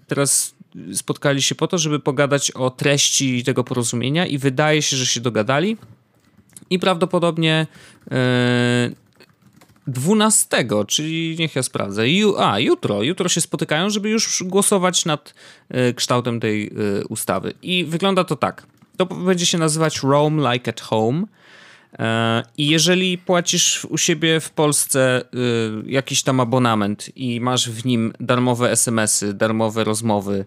[0.06, 0.54] teraz
[0.92, 5.20] spotkali się po to, żeby pogadać o treści tego porozumienia i wydaje się, że się
[5.20, 5.76] dogadali.
[6.70, 7.66] I prawdopodobnie
[8.10, 8.90] e,
[9.86, 12.08] 12, czyli niech ja sprawdzę.
[12.08, 13.02] Ju, a, jutro.
[13.02, 15.34] Jutro się spotykają, żeby już głosować nad
[15.68, 16.70] e, kształtem tej e,
[17.08, 17.54] ustawy.
[17.62, 18.66] I wygląda to tak.
[18.96, 21.24] To będzie się nazywać Rome Like at Home.
[22.56, 25.22] I jeżeli płacisz u siebie w Polsce
[25.86, 30.44] jakiś tam abonament i masz w nim darmowe SMS-y, darmowe rozmowy,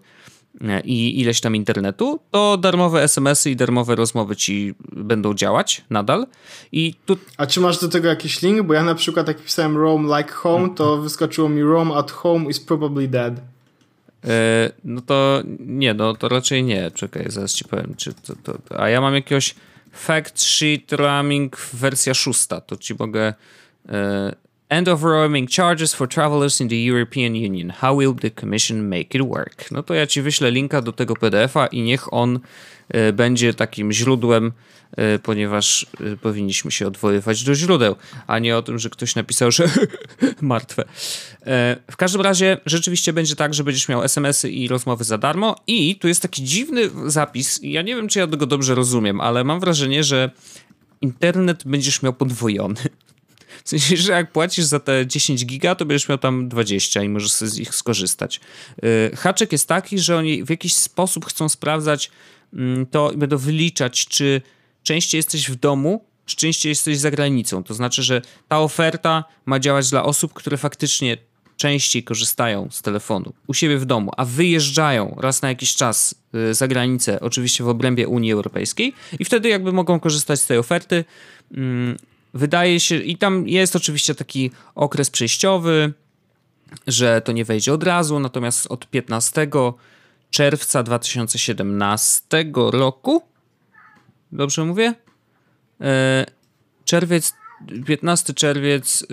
[0.84, 6.26] i ileś tam internetu, to darmowe SMS-y i darmowe rozmowy ci będą działać nadal.
[6.72, 7.16] I tu...
[7.36, 8.62] A czy masz do tego jakiś link?
[8.62, 12.50] Bo ja na przykład jak pisałem Rome like home, to wyskoczyło mi Rome at home
[12.50, 13.40] is probably dead.
[14.24, 16.90] E, no to nie, no to raczej nie.
[16.90, 17.94] Czekaj, zaraz ci powiem.
[17.96, 19.54] Czy to, to, a ja mam jakiegoś
[19.92, 23.34] fact sheet ramming wersja szósta, to ci mogę...
[24.72, 27.70] E, of roaming charges for travelers in the European Union.
[27.70, 29.70] How will the Commission make it work?
[29.70, 32.38] No to ja ci wyślę linka do tego PDF-a i niech on
[32.94, 34.52] y, będzie takim źródłem,
[35.16, 37.96] y, ponieważ y, powinniśmy się odwoływać do źródeł,
[38.26, 39.64] a nie o tym, że ktoś napisał, że
[40.40, 40.84] martwe.
[41.90, 45.96] w każdym razie rzeczywiście będzie tak, że będziesz miał SMS-y i rozmowy za darmo i
[45.96, 49.60] tu jest taki dziwny zapis, ja nie wiem, czy ja tego dobrze rozumiem, ale mam
[49.60, 50.30] wrażenie, że
[51.00, 52.80] internet będziesz miał podwojony.
[53.64, 57.08] W sensie, że jak płacisz za te 10 giga, to będziesz miał tam 20 i
[57.08, 58.40] możesz z ich skorzystać.
[58.84, 62.10] Y, haczek jest taki, że oni w jakiś sposób chcą sprawdzać
[62.54, 64.42] mm, to i będą wyliczać, czy
[64.82, 67.64] częściej jesteś w domu, czy częściej jesteś za granicą.
[67.64, 71.16] To znaczy, że ta oferta ma działać dla osób, które faktycznie
[71.56, 76.14] częściej korzystają z telefonu u siebie w domu, a wyjeżdżają raz na jakiś czas
[76.50, 80.58] y, za granicę, oczywiście w obrębie Unii Europejskiej, i wtedy jakby mogą korzystać z tej
[80.58, 81.04] oferty.
[82.34, 85.92] Wydaje się, i tam jest oczywiście taki okres przejściowy,
[86.86, 89.48] że to nie wejdzie od razu, natomiast od 15
[90.30, 93.22] czerwca 2017 roku,
[94.32, 94.94] dobrze mówię?
[95.80, 96.26] E,
[96.84, 97.34] czerwiec,
[97.86, 99.06] 15 czerwiec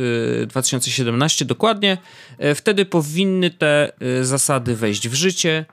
[0.48, 1.98] 2017 e, dokładnie,
[2.38, 3.92] e, wtedy powinny te
[4.22, 5.66] zasady wejść w życie.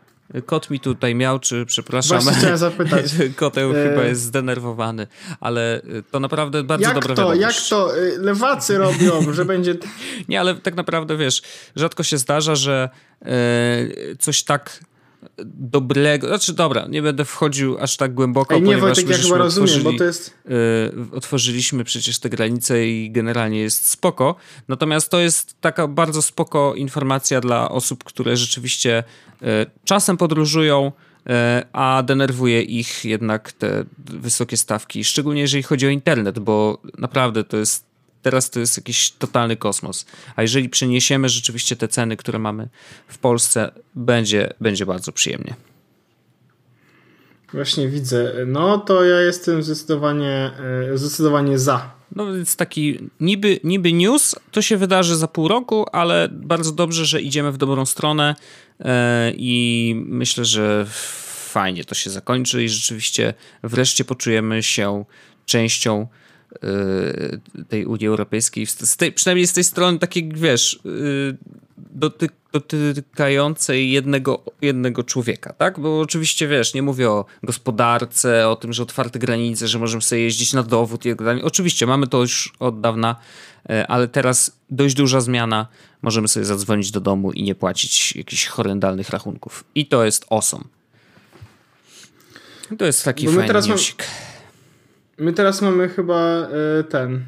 [0.47, 2.21] Kot mi tutaj miał, czy przepraszam.
[2.21, 3.05] Właśnie chciałem zapytać.
[3.37, 3.89] Koteł e...
[3.89, 5.07] chyba jest zdenerwowany,
[5.41, 7.41] ale to naprawdę bardzo jak dobra to, wiadomość.
[7.41, 9.75] Jak to e, lewacy robią, że będzie...
[10.29, 11.43] Nie, ale tak naprawdę, wiesz,
[11.77, 12.89] rzadko się zdarza, że
[13.23, 13.29] e,
[14.19, 14.81] coś tak
[15.45, 19.39] dobrego, znaczy dobra, nie będę wchodził aż tak głęboko, Ej, nie, ponieważ Wojtek, ja chyba
[19.39, 20.35] rozumiem, bo to jest...
[21.11, 24.37] Y, otworzyliśmy przecież te granice i generalnie jest spoko,
[24.69, 29.05] natomiast to jest taka bardzo spoko informacja dla osób, które rzeczywiście
[29.43, 29.47] y,
[29.85, 31.33] czasem podróżują, y,
[31.73, 37.57] a denerwuje ich jednak te wysokie stawki, szczególnie jeżeli chodzi o internet, bo naprawdę to
[37.57, 40.07] jest teraz to jest jakiś totalny kosmos.
[40.37, 42.69] A jeżeli przeniesiemy rzeczywiście te ceny, które mamy
[43.09, 45.55] w Polsce, będzie, będzie bardzo przyjemnie.
[47.53, 48.33] Właśnie widzę.
[48.47, 50.51] No to ja jestem zdecydowanie,
[50.93, 51.97] e, zdecydowanie za.
[52.17, 57.05] No więc taki niby, niby news, to się wydarzy za pół roku, ale bardzo dobrze,
[57.05, 58.35] że idziemy w dobrą stronę
[58.81, 60.87] e, i myślę, że
[61.49, 65.05] fajnie to się zakończy i rzeczywiście wreszcie poczujemy się
[65.47, 66.07] częścią
[67.69, 71.37] tej Unii Europejskiej, z tej, przynajmniej z tej strony takiej, wiesz, y,
[71.77, 75.81] dotyk, dotykającej jednego, jednego człowieka, tak?
[75.81, 80.23] Bo oczywiście, wiesz, nie mówię o gospodarce, o tym, że otwarte granice, że możemy sobie
[80.23, 81.43] jeździć na dowód i tak dalej.
[81.43, 83.17] Oczywiście, mamy to już od dawna,
[83.71, 85.67] y, ale teraz dość duża zmiana.
[86.03, 89.65] Możemy sobie zadzwonić do domu i nie płacić jakichś horrendalnych rachunków.
[89.75, 90.65] I to jest awesome.
[92.79, 93.69] To jest taki fajny teraz.
[93.69, 93.79] Mam
[95.19, 97.25] My teraz mamy chyba e, ten.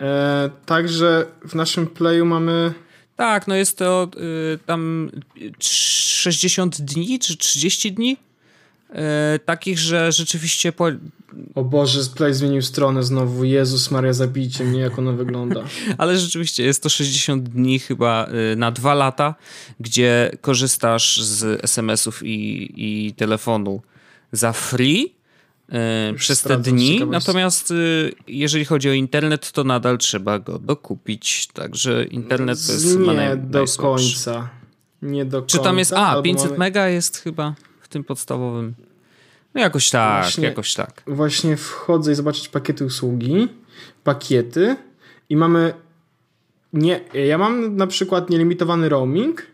[0.00, 2.74] E, także w naszym playu mamy.
[3.16, 4.08] Tak, no jest to
[4.54, 5.10] y, tam
[5.60, 8.16] 60 dni czy 30 dni.
[8.92, 10.72] E, takich, że rzeczywiście.
[10.72, 10.86] Po...
[11.54, 13.44] O Boże, Play zmienił stronę znowu.
[13.44, 15.64] Jezus Maria, zabijcie mnie, jak ona wygląda.
[15.98, 19.34] Ale rzeczywiście jest to 60 dni chyba na dwa lata,
[19.80, 23.82] gdzie korzystasz z SMS-ów i, i telefonu
[24.32, 25.19] za free
[25.70, 27.06] E, przez te dni.
[27.06, 31.46] Natomiast y, jeżeli chodzi o internet, to nadal trzeba go dokupić.
[31.46, 34.48] Także internet to jest Nie naj, do końca.
[35.02, 35.92] Nie do Czy tam jest.
[35.92, 36.58] A, 500 mamy...
[36.58, 38.74] mega jest chyba w tym podstawowym.
[39.54, 41.02] No jakoś tak, właśnie, jakoś tak.
[41.06, 43.48] Właśnie wchodzę i zobaczyć pakiety usługi,
[44.04, 44.76] pakiety
[45.28, 45.74] i mamy.
[46.72, 49.46] Nie, ja mam na przykład nielimitowany roaming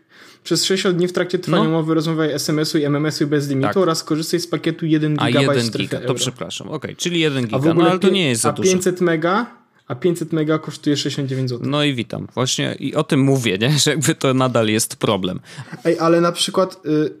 [0.43, 1.69] przez 60 dni w trakcie trwania no.
[1.69, 3.77] umowy rozmawiaj SMS-u i MMS-u bez limitu tak.
[3.77, 5.23] oraz korzystaj z pakietu 1 GB.
[5.25, 6.67] A 1 giga, to przepraszam.
[6.67, 8.71] Okej, okay, czyli 1 giga, no ale to nie jest za a dużo.
[8.71, 9.57] 500 mega
[9.87, 11.67] a 500 mega kosztuje 69 zł.
[11.69, 12.27] No i witam.
[12.33, 13.71] Właśnie i o tym mówię, nie?
[13.83, 15.39] że jakby to nadal jest problem.
[15.85, 17.13] Ej, ale na przykład y,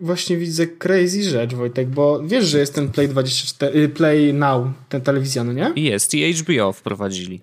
[0.00, 4.66] właśnie widzę crazy rzecz, Wojtek, bo wiesz, że jest ten Play 24, y, Play Now,
[4.88, 5.72] ten telewizja, no nie?
[5.76, 7.40] Jest i HBO wprowadzili.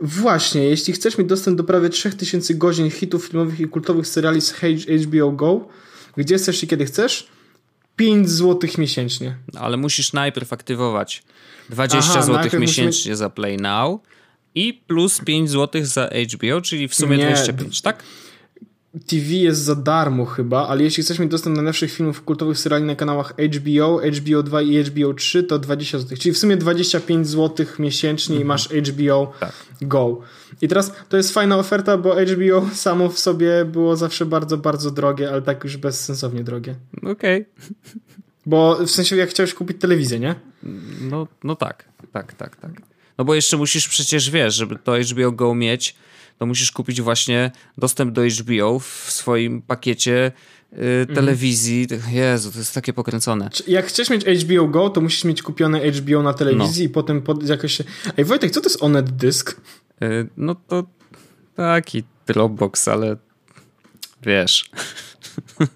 [0.00, 4.54] Właśnie, jeśli chcesz mieć dostęp do prawie 3000 godzin hitów filmowych i kultowych seriali z
[5.06, 5.68] HBO Go,
[6.16, 7.28] gdzie chcesz i kiedy chcesz,
[7.96, 9.36] 5 zł miesięcznie.
[9.54, 11.22] Ale musisz najpierw aktywować
[11.70, 13.16] 20 Aha, zł miesięcznie musimy...
[13.16, 14.00] za Play Now
[14.54, 18.02] i plus 5 zł za HBO, czyli w sumie Nie, 25, tak?
[19.06, 22.84] TV jest za darmo chyba, ale jeśli chcesz mieć dostęp do najlepszych filmów kultowych seriali
[22.84, 27.28] na kanałach HBO, HBO 2 i HBO 3 to 20 zł, czyli w sumie 25
[27.28, 28.42] zł miesięcznie mhm.
[28.42, 29.52] i masz HBO tak.
[29.82, 30.20] Go.
[30.62, 34.90] I teraz to jest fajna oferta, bo HBO samo w sobie było zawsze bardzo, bardzo
[34.90, 36.74] drogie, ale tak już bezsensownie drogie.
[36.96, 37.12] Okej.
[37.12, 37.46] Okay.
[38.46, 40.34] Bo w sensie jak chciałeś kupić telewizję, nie?
[41.00, 42.72] No, no tak, tak, tak, tak.
[43.18, 45.96] No bo jeszcze musisz przecież, wiesz, żeby to HBO Go mieć,
[46.38, 50.32] to musisz kupić właśnie dostęp do HBO w swoim pakiecie
[50.72, 51.86] y, telewizji.
[51.90, 52.14] Mm.
[52.14, 53.50] Jezu, to jest takie pokręcone.
[53.66, 56.90] Jak chcesz mieć HBO Go, to musisz mieć kupione HBO na telewizji no.
[56.90, 57.84] i potem pod, jakoś się...
[58.16, 59.60] Ej Wojtek, co to jest Onet Dysk?
[60.02, 60.84] Y, no to
[61.56, 63.16] taki Dropbox, ale
[64.22, 64.70] wiesz...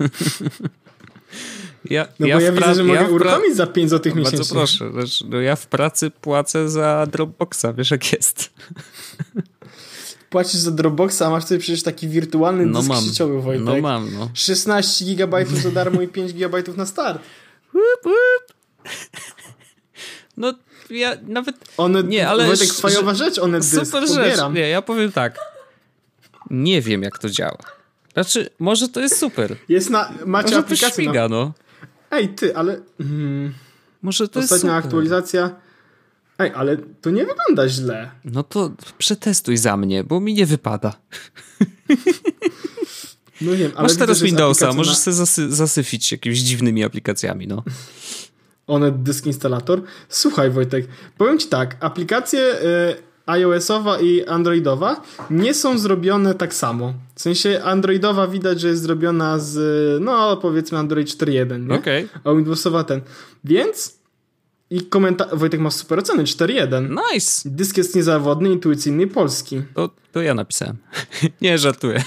[1.84, 4.38] Ja, no ja bo ja widzę, że mogę ja uruchomić za 5 zł miesięcznie.
[4.38, 4.90] Bardzo proszę.
[4.92, 8.50] Znaczy, no ja w pracy płacę za Dropboxa, wiesz jak jest.
[10.30, 13.04] Płacisz za Dropboxa, a masz tutaj przecież taki wirtualny no dysk mam.
[13.04, 13.64] sieciowy, Wojtek.
[13.64, 14.30] No mam, no.
[14.34, 17.22] 16 GB za darmo i 5 GB na start.
[20.36, 20.54] No
[20.90, 21.56] ja nawet...
[21.76, 22.46] One, nie, ale...
[22.46, 24.38] Wojtek, fajowa rzecz, one dysk, Super rzecz.
[24.52, 25.38] Nie, ja powiem tak.
[26.50, 27.58] Nie wiem, jak to działa.
[28.12, 29.56] Znaczy, może to jest super.
[29.68, 30.12] Jest na...
[30.26, 30.88] Macie może aplikację.
[30.88, 31.52] To śmiga, no.
[32.10, 32.80] Ej, ty, ale...
[32.98, 33.54] Hmm,
[34.02, 34.76] może to Ostatnia jest super.
[34.76, 35.50] aktualizacja...
[36.40, 38.10] Ej, ale to nie wygląda źle.
[38.24, 40.92] No to przetestuj za mnie, bo mi nie wypada.
[43.40, 45.00] No wiem, ale Masz teraz Windowsa, możesz na...
[45.00, 47.62] sobie zasy zasyfić jakimiś dziwnymi aplikacjami, no.
[48.66, 49.82] Onet Disk Installator.
[50.08, 50.86] Słuchaj Wojtek,
[51.18, 52.56] powiem ci tak, aplikacje y,
[53.26, 56.94] iOS-owa i Androidowa nie są zrobione tak samo.
[57.14, 59.56] W sensie Androidowa widać, że jest zrobiona z,
[60.02, 61.74] no powiedzmy Android 4.1, nie?
[61.74, 62.08] Okay.
[62.24, 63.00] A Windowsowa ten.
[63.44, 63.99] Więc
[64.70, 65.28] i komentarz.
[65.32, 66.96] Wojtek ma super oceny 4.1.
[67.12, 67.50] Nice.
[67.50, 69.62] Dysk jest niezawodny, intuicyjny i polski.
[69.74, 70.76] To, to ja napisałem.
[71.40, 72.04] nie żartuję.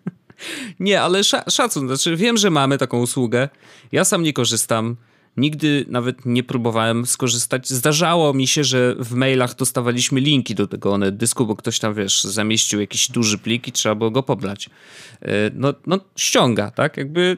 [0.80, 1.86] nie, ale szacun.
[1.86, 3.48] Znaczy, wiem, że mamy taką usługę.
[3.92, 4.96] Ja sam nie korzystam.
[5.36, 7.68] Nigdy nawet nie próbowałem skorzystać.
[7.68, 11.94] Zdarzało mi się, że w mailach dostawaliśmy linki do tego one dysku, bo ktoś tam,
[11.94, 14.70] wiesz, zamieścił jakiś duży plik i trzeba było go pobrać.
[15.22, 16.96] E, no, no ściąga, tak?
[16.96, 17.36] Jakby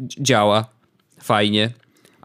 [0.00, 0.66] działa
[1.20, 1.72] fajnie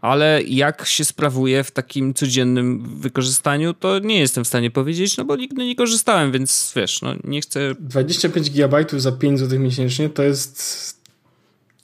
[0.02, 5.24] ale jak się sprawuje w takim codziennym wykorzystaniu, to nie jestem w stanie powiedzieć, no
[5.24, 7.74] bo nigdy nie korzystałem, więc wiesz, no nie chcę...
[7.80, 11.02] 25 GB za 5 zł miesięcznie to jest...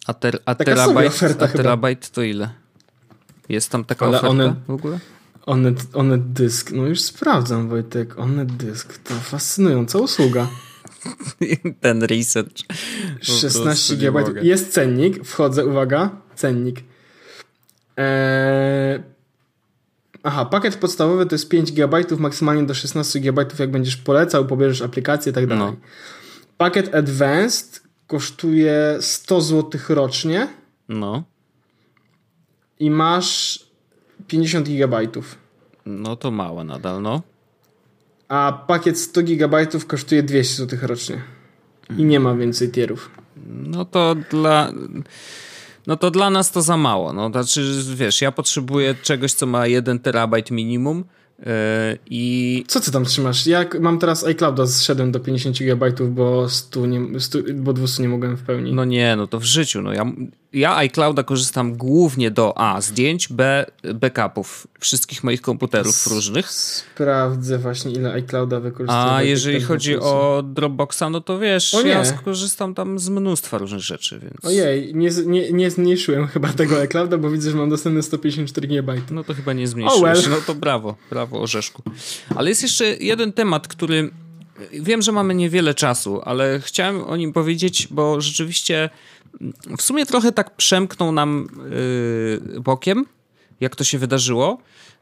[0.07, 2.51] A, ter, a, terabajt, a terabajt to ile?
[3.49, 4.99] Jest tam taka ale oferta one, w ogóle?
[5.47, 10.49] One, one dysk, no już sprawdzam Wojtek, one dysk, to fascynująca usługa.
[11.81, 12.57] Ten research.
[13.21, 14.25] 16 GB.
[14.43, 16.88] Jest cennik, wchodzę, uwaga, cennik.
[17.99, 19.03] Eee...
[20.23, 24.83] Aha, pakiet podstawowy to jest 5 GB, maksymalnie do 16 GB, jak będziesz polecał, pobierzesz
[24.83, 25.65] aplikację i tak dalej.
[25.65, 25.77] No.
[26.57, 30.49] Pakiet Advanced kosztuje 100 zł rocznie.
[30.89, 31.23] No.
[32.81, 33.61] I masz
[34.27, 35.01] 50 GB.
[35.87, 37.23] No to małe nadal, no.
[38.29, 41.23] A pakiet 100 GB kosztuje 200 zł rocznie.
[41.99, 43.11] I nie ma więcej tierów.
[43.47, 44.73] No to dla
[45.89, 47.13] no to dla nas to za mało.
[47.13, 51.05] No, znaczy, wiesz, ja potrzebuję czegoś, co ma 1 terabajt minimum.
[51.39, 51.45] Yy,
[52.11, 52.65] I...
[52.69, 53.47] Co ty tam trzymasz?
[53.47, 58.09] Ja mam teraz iClouda, zszedłem do 50 GB, bo, 100 nie, 100, bo 200 nie
[58.09, 58.73] mogłem w pełni.
[58.73, 59.83] No nie, no to w życiu.
[59.83, 60.13] No ja,
[60.53, 62.81] ja iClouda korzystam głównie do A.
[62.81, 63.67] Zdjęć, B.
[63.95, 66.51] Backupów wszystkich moich komputerów S różnych.
[66.51, 69.13] Sprawdzę właśnie, ile iClouda wykorzystuję.
[69.13, 73.81] A jeżeli chodzi o Dropboxa, no to wiesz, o ja skorzystam tam z mnóstwa różnych
[73.81, 74.45] rzeczy, więc...
[74.45, 78.95] Ojej, nie, nie, nie zmniejszyłem chyba tego iClouda, bo widzę, że mam dostępne 154 GB.
[79.11, 80.19] No to chyba nie zmniejszyłeś.
[80.19, 80.31] Oh well.
[80.31, 81.83] No to brawo, brawo Orzeszku.
[82.35, 84.11] Ale jest jeszcze jeden temat, który...
[84.73, 88.91] Wiem, że mamy niewiele czasu, ale chciałem o nim powiedzieć, bo rzeczywiście
[89.79, 91.49] w sumie trochę tak przemknął nam
[92.53, 93.07] yy, bokiem,
[93.61, 94.59] jak to się wydarzyło,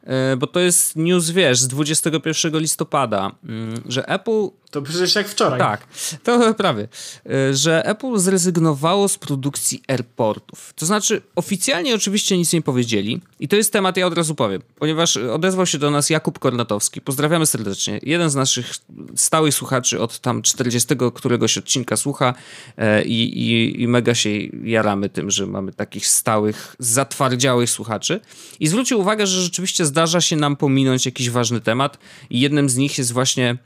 [0.06, 3.50] yy, bo to jest news, wiesz, z 21 listopada, yy,
[3.88, 5.58] że Apple To przecież jak wczoraj.
[5.58, 5.86] Tak,
[6.22, 6.88] to prawie.
[7.30, 10.72] E, że Apple zrezygnowało z produkcji AirPortów.
[10.76, 13.20] To znaczy, oficjalnie oczywiście nic nie powiedzieli.
[13.40, 17.00] I to jest temat, ja od razu powiem, ponieważ odezwał się do nas Jakub Kornatowski.
[17.00, 18.00] Pozdrawiamy serdecznie.
[18.02, 18.74] Jeden z naszych
[19.16, 22.34] stałych słuchaczy od tam 40 któregoś odcinka słucha
[22.76, 24.30] e, i, i, i mega się
[24.64, 28.20] jaramy tym, że mamy takich stałych, zatwardziałych słuchaczy.
[28.60, 31.98] I zwrócił uwagę, że rzeczywiście zdarza się nam pominąć jakiś ważny temat
[32.30, 33.58] i jednym z nich jest właśnie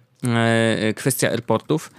[0.96, 1.90] kwestia airportów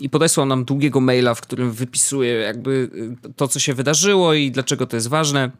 [0.00, 2.90] i podesłał nam długiego maila, w którym wypisuje jakby
[3.36, 5.50] to, co się wydarzyło i dlaczego to jest ważne.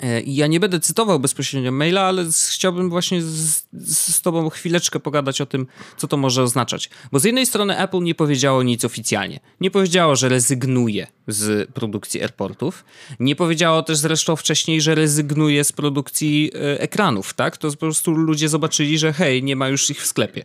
[0.00, 5.40] E, ja nie będę cytował bezpośrednio maila, ale chciałbym właśnie z, z, Tobą chwileczkę pogadać
[5.40, 5.66] o tym,
[5.96, 6.90] co to może oznaczać.
[7.12, 9.40] Bo z jednej strony Apple nie powiedziało nic oficjalnie.
[9.60, 12.84] Nie powiedziało, że rezygnuje z produkcji airportów.
[13.20, 17.56] Nie powiedziało też zresztą wcześniej, że rezygnuje z produkcji e, ekranów, tak?
[17.56, 20.44] To po prostu ludzie zobaczyli, że hej, nie ma już ich w sklepie.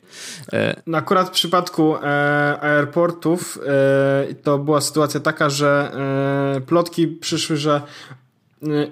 [0.53, 0.81] E...
[0.87, 1.99] No akurat w przypadku e,
[2.61, 5.91] airportów e, to była sytuacja taka, że
[6.57, 7.81] e, plotki przyszły, że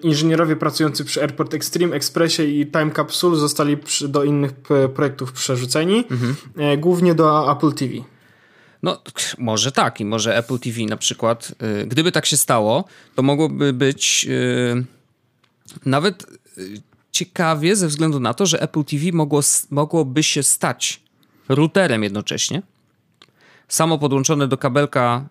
[0.02, 4.52] inżynierowie pracujący przy Airport Extreme, Expressie i Time Capsule zostali przy, do innych
[4.96, 6.36] projektów przerzuceni, mhm.
[6.74, 7.94] Y, głównie do Apple TV.
[8.84, 9.02] No,
[9.38, 11.52] może tak i może Apple TV na przykład,
[11.82, 14.28] y, gdyby tak się stało, to mogłoby być
[15.86, 16.26] nawet
[17.12, 21.02] ciekawie ze względu na to, że Apple TV mogło, mogłoby się stać
[21.50, 22.62] routerem jednocześnie,
[23.68, 25.30] samo podłączone do kabelka,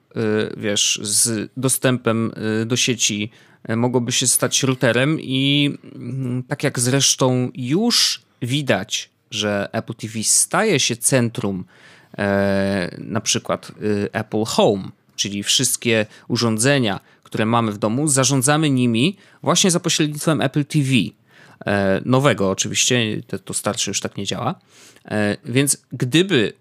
[0.57, 2.33] wiesz, z dostępem
[2.67, 3.31] do sieci
[3.67, 10.23] E, mogłoby się stać routerem i mm, tak jak zresztą już widać, że Apple TV
[10.23, 11.65] staje się centrum
[12.19, 13.73] e, na przykład
[14.13, 20.65] Apple Home, czyli wszystkie urządzenia, które mamy w domu, zarządzamy nimi właśnie za pośrednictwem Apple
[20.65, 20.91] TV.
[21.67, 24.55] E, nowego oczywiście, to, to starsze już tak nie działa.
[25.05, 26.53] E, więc gdyby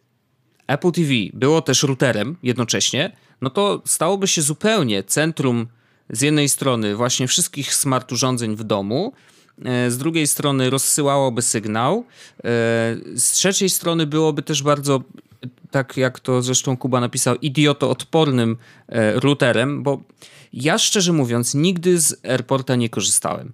[0.67, 3.11] Apple TV było też routerem jednocześnie,
[3.41, 5.67] no to stałoby się zupełnie centrum
[6.09, 9.13] z jednej strony właśnie wszystkich smart urządzeń w domu,
[9.65, 12.03] e, z drugiej strony rozsyłałoby sygnał, e,
[13.15, 15.03] z trzeciej strony byłoby też bardzo,
[15.71, 18.57] tak jak to zresztą Kuba napisał, idiotoodpornym
[18.87, 20.01] e, routerem, bo
[20.53, 23.53] ja szczerze mówiąc nigdy z AirPorta nie korzystałem.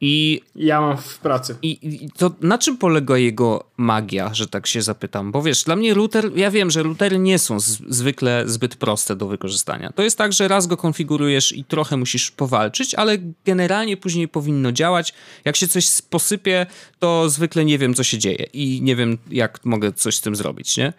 [0.00, 1.56] I ja mam w pracy.
[1.62, 5.32] I, I, to na czym polega jego magia, że tak się zapytam?
[5.32, 9.16] Bo wiesz, dla mnie router, ja wiem, że routery nie są z, zwykle zbyt proste
[9.16, 9.92] do wykorzystania.
[9.92, 14.72] To jest tak, że raz go konfigurujesz i trochę musisz powalczyć, ale generalnie później powinno
[14.72, 15.14] działać.
[15.44, 16.66] Jak się coś posypie,
[16.98, 20.36] to zwykle nie wiem, co się dzieje i nie wiem, jak mogę coś z tym
[20.36, 20.92] zrobić, nie?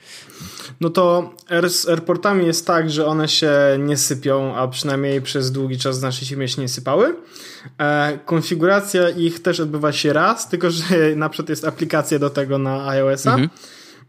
[0.82, 1.34] No to
[1.70, 6.02] z airportami jest tak, że one się nie sypią, a przynajmniej przez długi czas w
[6.02, 7.16] naszej firmie się nie sypały.
[7.80, 8.87] E, konfiguracja
[9.18, 10.86] ich też odbywa się raz, tylko że
[11.16, 13.50] na przykład jest aplikacja do tego na iOS-a, mhm.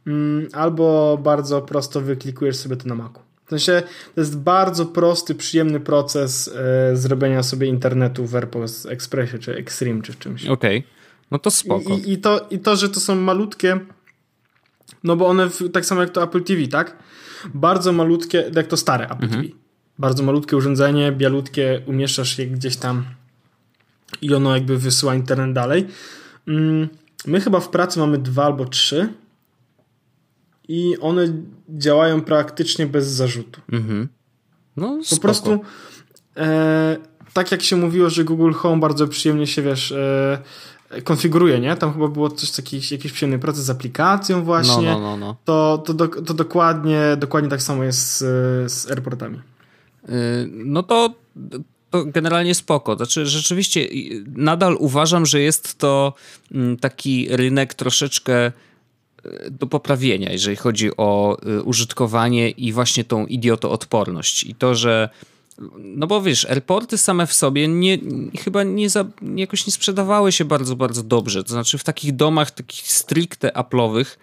[0.06, 3.20] Mm, albo bardzo prosto wyklikujesz sobie to na Macu.
[3.46, 3.82] W sensie
[4.14, 10.02] to jest bardzo prosty, przyjemny proces e, zrobienia sobie internetu w AirPods Expressie, czy Extreme,
[10.02, 10.46] czy w czymś.
[10.46, 10.90] Okej, okay.
[11.30, 11.94] no to spoko.
[11.94, 13.80] I, i, to, I to, że to są malutkie,
[15.04, 16.96] no bo one, tak samo jak to Apple TV, tak?
[17.54, 19.42] Bardzo malutkie, jak to stare Apple mhm.
[19.42, 19.54] TV.
[19.98, 23.04] Bardzo malutkie urządzenie, bialutkie, umieszczasz je gdzieś tam
[24.22, 25.86] i ono jakby wysyła internet dalej.
[26.48, 26.88] Mm,
[27.26, 29.12] my chyba w pracy mamy dwa albo trzy
[30.68, 33.60] i one działają praktycznie bez zarzutu.
[33.72, 34.08] Mhm.
[34.76, 35.60] No, po prostu
[36.36, 36.96] e,
[37.32, 40.42] tak jak się mówiło, że Google Home bardzo przyjemnie się, wiesz, e,
[41.04, 41.76] konfiguruje, nie?
[41.76, 44.86] Tam chyba było coś jakiś, jakiś przyjemny proces z aplikacją właśnie.
[44.86, 45.36] No, no, no, no.
[45.44, 49.40] To, to, do, to dokładnie, dokładnie tak samo jest z, z airportami.
[50.08, 50.14] Yy,
[50.52, 51.14] no to
[51.90, 52.96] to generalnie spoko.
[52.96, 53.88] Znaczy, rzeczywiście
[54.36, 56.14] nadal uważam, że jest to
[56.52, 58.52] mm, taki rynek troszeczkę e,
[59.50, 64.44] do poprawienia, jeżeli chodzi o e, użytkowanie i właśnie tą idiotoodporność.
[64.44, 65.08] I to, że
[65.78, 67.98] no bo wiesz, airporty same w sobie nie,
[68.38, 69.04] chyba nie za,
[69.36, 71.44] jakoś nie sprzedawały się bardzo, bardzo dobrze.
[71.44, 74.16] To znaczy w takich domach, takich stricte Apple'owych, e,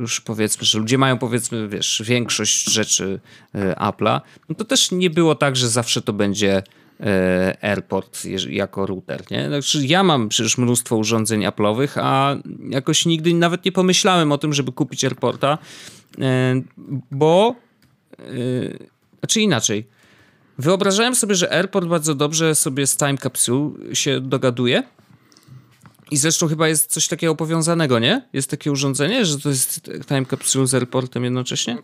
[0.00, 3.20] już powiedzmy, że ludzie mają powiedzmy, wiesz, większość rzeczy
[3.54, 6.62] e, Apple'a, no to też nie było tak, że zawsze to będzie
[7.00, 9.48] e, AirPort jako router, nie?
[9.48, 12.36] Znaczy ja mam przecież mnóstwo urządzeń Apple'owych, a
[12.70, 15.58] jakoś nigdy nawet nie pomyślałem o tym, żeby kupić AirPorta,
[16.20, 16.62] e,
[17.10, 17.54] bo
[18.18, 18.24] e,
[19.20, 19.86] znaczy inaczej.
[20.58, 24.82] Wyobrażałem sobie, że Airport bardzo dobrze sobie z Time Capsule się dogaduje.
[26.14, 28.22] I zresztą chyba jest coś takiego powiązanego, nie?
[28.32, 31.78] Jest takie urządzenie, że to jest Time Capsule z Airportem jednocześnie?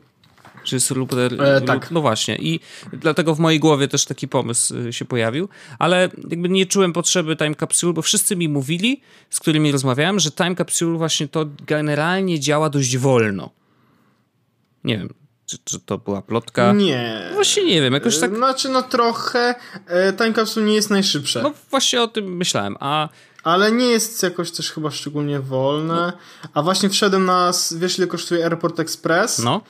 [0.64, 1.42] Czy jest router?
[1.42, 1.90] E, tak.
[1.90, 2.36] No właśnie.
[2.36, 2.60] I
[2.92, 5.48] dlatego w mojej głowie też taki pomysł y, się pojawił.
[5.78, 9.00] Ale jakby nie czułem potrzeby Time Capsule, bo wszyscy mi mówili,
[9.30, 13.50] z którymi rozmawiałem, że Time Capsule właśnie to generalnie działa dość wolno.
[14.84, 15.14] Nie wiem,
[15.46, 16.72] czy, czy to była plotka?
[16.72, 17.26] Nie.
[17.28, 18.36] No właśnie nie wiem, jakoś tak...
[18.36, 19.54] Znaczy, no trochę.
[19.86, 21.42] E, time capsule nie jest najszybsze.
[21.42, 23.08] No właśnie o tym myślałem, a...
[23.42, 26.12] Ale nie jest jakoś też chyba szczególnie wolne.
[26.54, 29.38] A właśnie wszedłem na, wiesz ile kosztuje Airport Express?
[29.38, 29.60] No.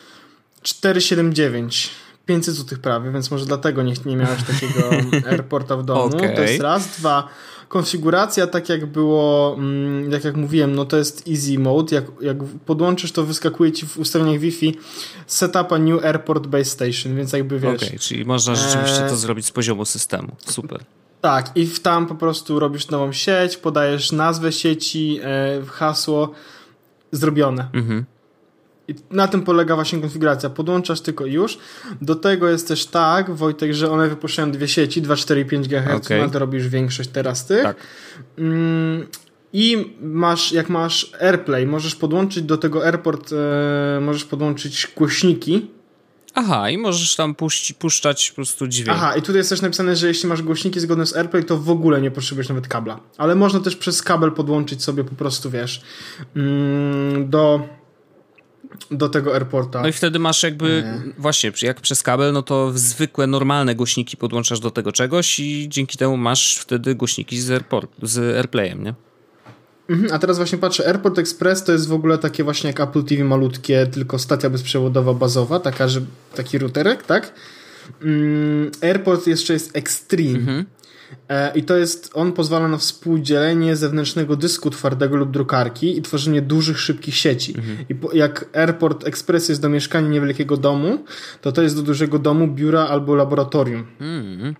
[0.62, 1.90] 479.
[2.26, 4.90] 500 zł prawie, więc może dlatego nie, nie miałeś takiego
[5.30, 6.16] airporta w domu.
[6.16, 6.36] Okay.
[6.36, 6.88] To jest raz.
[6.98, 7.28] Dwa,
[7.68, 11.96] konfiguracja, tak jak było, mm, jak jak mówiłem, no to jest easy mode.
[11.96, 14.78] Jak, jak podłączysz, to wyskakuje ci w ustawieniach Wi-Fi
[15.26, 17.74] setup a new airport base station, więc jakby wiesz.
[17.74, 20.36] Okej, okay, czyli można rzeczywiście to e, zrobić z poziomu systemu.
[20.46, 20.84] Super.
[21.20, 26.30] Tak, i w tam po prostu robisz nową sieć, podajesz nazwę sieci, e, hasło,
[27.12, 27.68] zrobione.
[27.72, 28.04] Mhm.
[28.88, 30.50] I na tym polega właśnie konfiguracja.
[30.50, 31.58] Podłączasz tylko już.
[32.02, 35.68] Do tego jest też tak, Wojtek, że one wypuszczają dwie sieci, 2, 4 i 5
[35.68, 36.06] GHz.
[36.06, 36.20] Okay.
[36.22, 37.62] No to robisz większość teraz tych.
[37.62, 37.76] Tak.
[38.38, 39.06] Mm,
[39.52, 45.70] I masz, jak masz AirPlay, możesz podłączyć do tego AirPort, e, możesz podłączyć głośniki.
[46.34, 48.98] Aha, i możesz tam puści, puszczać po prostu dźwięk.
[48.98, 51.70] Aha, i tutaj jest też napisane, że jeśli masz głośniki zgodne z AirPlay, to w
[51.70, 53.00] ogóle nie potrzebujesz nawet kabla.
[53.18, 55.82] Ale można też przez kabel podłączyć sobie po prostu, wiesz,
[56.36, 57.68] mm, do
[58.90, 59.80] do tego airporta.
[59.82, 61.12] No i wtedy masz jakby, nie.
[61.18, 65.98] właśnie, jak przez kabel, no to zwykłe, normalne głośniki podłączasz do tego czegoś i dzięki
[65.98, 68.94] temu masz wtedy głośniki z, airport, z AirPlayem, nie?
[69.90, 73.04] Mhm, a teraz właśnie patrzę, Airport Express to jest w ogóle takie właśnie jak Apple
[73.04, 76.00] TV malutkie, tylko stacja bezprzewodowa bazowa, taka, że
[76.34, 77.32] taki routerek, tak?
[78.02, 80.38] Mm, Airport jeszcze jest Extreme.
[80.38, 80.64] Mhm.
[81.28, 86.42] E, I to jest, on pozwala na współdzielenie zewnętrznego dysku twardego lub drukarki i tworzenie
[86.42, 87.54] dużych, szybkich sieci.
[87.58, 87.76] Mhm.
[87.88, 91.04] I po, jak Airport Express jest do mieszkania niewielkiego domu,
[91.40, 93.86] to to jest do dużego domu, biura albo laboratorium.
[94.00, 94.54] Mhm.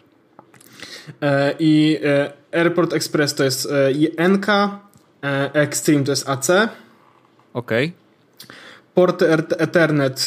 [1.23, 3.69] E, I e, Airport Express to jest
[4.29, 4.47] NK,
[5.53, 6.51] Extreme to jest AC.
[6.51, 6.69] Okej.
[7.55, 7.93] Okay.
[8.95, 10.27] Porty Ethernet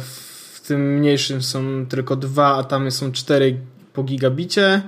[0.00, 3.56] w tym mniejszym są tylko dwa, a tam są cztery
[3.92, 4.82] po gigabicie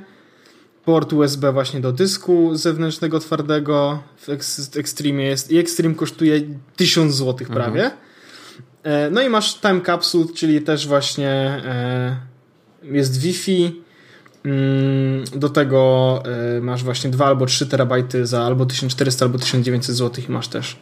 [0.84, 4.28] port USB właśnie do dysku zewnętrznego twardego w
[4.76, 6.41] Extreme jest i Extreme kosztuje
[6.76, 7.51] 1000 zł mhm.
[7.51, 7.84] prawie.
[7.84, 9.14] Mhm.
[9.14, 11.30] No i masz Time Capsule, czyli też właśnie
[11.64, 12.16] e,
[12.82, 13.82] jest Wi-Fi.
[14.45, 16.22] Mm, do tego
[16.57, 20.49] e, masz właśnie 2 albo 3 terabajty za albo 1400 albo 1900 zł i masz
[20.49, 20.76] też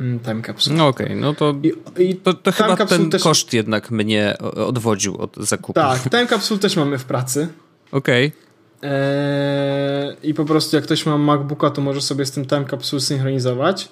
[0.00, 0.76] mm, Time Capsule.
[0.76, 1.72] No okej, okay, no to, I,
[2.02, 3.22] i to, to chyba ten też...
[3.22, 5.72] koszt jednak mnie odwodził od zakupu.
[5.72, 7.48] Tak, Time Capsule też mamy w pracy.
[7.92, 8.26] Okej.
[8.26, 8.46] Okay.
[8.82, 13.00] Eee, I po prostu jak ktoś ma MacBooka, to może sobie z tym time capsule
[13.00, 13.88] synchronizować.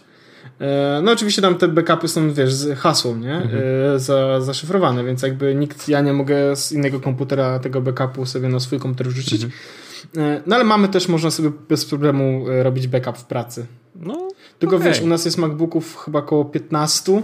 [0.61, 3.35] Eee, no oczywiście tam te backupy są, wiesz, z hasłem, nie?
[3.35, 3.63] Mhm.
[3.63, 8.49] Eee, za, zaszyfrowane, więc jakby nikt, ja nie mogę z innego komputera tego backupu sobie
[8.49, 9.45] na swój komputer wrzucić.
[9.45, 10.43] Mhm.
[10.47, 13.67] No ale mamy też, można sobie bez problemu e, robić backup w pracy.
[13.97, 14.29] No,
[14.59, 14.89] Tylko okay.
[14.89, 17.23] wiesz, u nas jest MacBooków chyba około 15,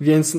[0.00, 0.36] więc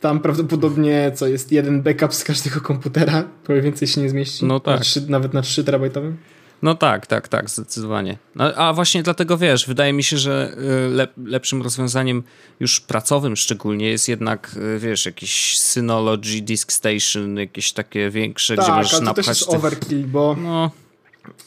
[0.00, 4.44] tam prawdopodobnie co jest jeden backup z każdego komputera, prawie więcej się nie zmieści.
[4.44, 4.78] No tak.
[4.78, 6.16] Na 3, nawet na 3 terabajtowym.
[6.62, 8.18] No tak, tak, tak, zdecydowanie.
[8.34, 10.56] No, a właśnie dlatego wiesz, wydaje mi się, że
[10.86, 12.22] y, lep, lepszym rozwiązaniem
[12.60, 18.64] już pracowym szczególnie jest jednak, y, wiesz, jakiś Synology, Disk Station, jakieś takie większe, tak,
[18.64, 19.06] gdzie możesz napchać...
[19.06, 19.58] Tak, to też jest tych...
[19.58, 20.36] overkill, bo...
[20.42, 20.70] No.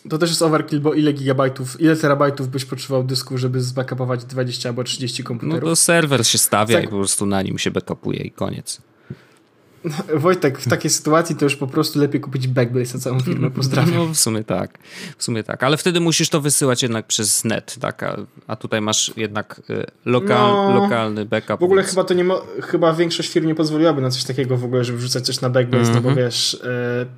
[0.09, 4.69] To też jest overkill, bo ile gigabajtów, ile terabajtów byś potrzebował dysku, żeby zbackupować 20
[4.69, 5.63] albo 30 komputerów?
[5.63, 6.85] No to serwer się stawia tak.
[6.85, 8.81] i po prostu na nim się backupuje i koniec.
[10.15, 13.95] Wojtek, w takiej sytuacji to już po prostu lepiej kupić Backblaze na całą firmę, pozdrawiam.
[13.95, 14.79] No w sumie tak,
[15.17, 18.17] w sumie tak, ale wtedy musisz to wysyłać jednak przez net, tak, a,
[18.47, 21.59] a tutaj masz jednak y, lokal, no, lokalny backup.
[21.59, 21.89] W ogóle więc...
[21.89, 22.25] chyba to nie
[22.63, 25.91] chyba większość firm nie pozwoliłaby na coś takiego w ogóle, żeby wrzucać coś na Backblaze,
[25.91, 25.95] mm -hmm.
[25.95, 26.27] no bo mhm.
[26.27, 26.59] wiesz, y,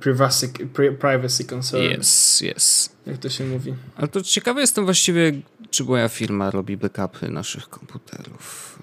[0.00, 0.52] privacy,
[0.98, 1.82] privacy concern.
[1.82, 2.90] Yes, yes.
[3.06, 3.74] Jak to się mówi.
[3.96, 5.32] Ale to ciekawe jestem właściwie,
[5.70, 8.78] czy moja firma robi backupy naszych komputerów.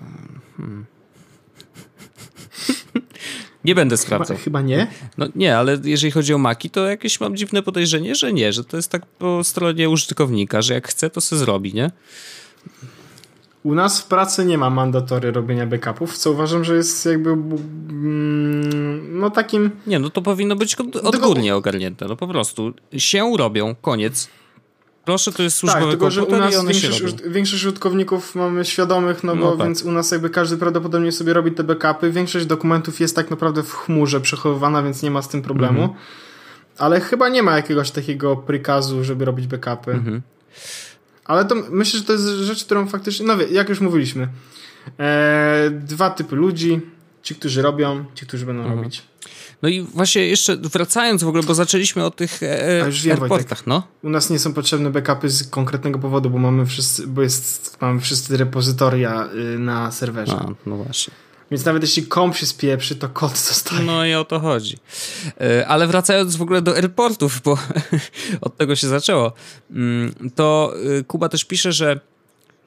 [0.57, 0.85] Hmm.
[3.65, 4.37] Nie będę sprawdzał.
[4.37, 4.87] Chyba, chyba, nie?
[5.17, 8.63] No nie, ale jeżeli chodzi o Maki, to jakieś mam dziwne podejrzenie, że nie, że
[8.63, 11.91] to jest tak po stronie użytkownika, że jak chce, to se zrobi, nie?
[13.63, 19.19] U nas w pracy nie ma mandatory robienia backupów, co uważam, że jest jakby mm,
[19.19, 19.71] no takim...
[19.87, 22.73] Nie, no to powinno być odgórnie ogarnięte, no po prostu.
[22.97, 24.29] Się robią, koniec.
[25.05, 29.35] Proszę, to jest służbowy tak, tylko, że u nas większość, większość użytkowników mamy świadomych, no,
[29.35, 29.67] no bo tak.
[29.67, 32.11] więc u nas jakby każdy prawdopodobnie sobie robi te backupy.
[32.11, 35.81] Większość dokumentów jest tak naprawdę w chmurze przechowywana, więc nie ma z tym problemu.
[35.81, 35.99] Mhm.
[36.77, 39.91] Ale chyba nie ma jakiegoś takiego prikazu, żeby robić backupy.
[39.91, 40.21] Mhm.
[41.25, 44.27] Ale to myślę, że to jest rzecz, którą faktycznie, no wie, jak już mówiliśmy,
[44.99, 46.81] e, dwa typy ludzi,
[47.23, 48.79] ci, którzy robią, ci, którzy będą mhm.
[48.79, 49.03] robić.
[49.61, 53.67] No i właśnie jeszcze wracając w ogóle, bo zaczęliśmy o tych e, już wiem, airportach,
[53.67, 53.83] no.
[54.03, 58.01] U nas nie są potrzebne backupy z konkretnego powodu, bo mamy wszyscy, bo jest, mamy
[58.01, 60.33] wszyscy repozytoria y, na serwerze.
[60.33, 61.13] A, no właśnie.
[61.51, 63.81] Więc nawet jeśli komp się spieprzy, to kod zostaje.
[63.81, 64.77] No i o to chodzi.
[65.41, 67.57] E, ale wracając w ogóle do airportów, bo
[68.41, 69.33] od tego się zaczęło,
[69.71, 71.99] mm, to e, Kuba też pisze, że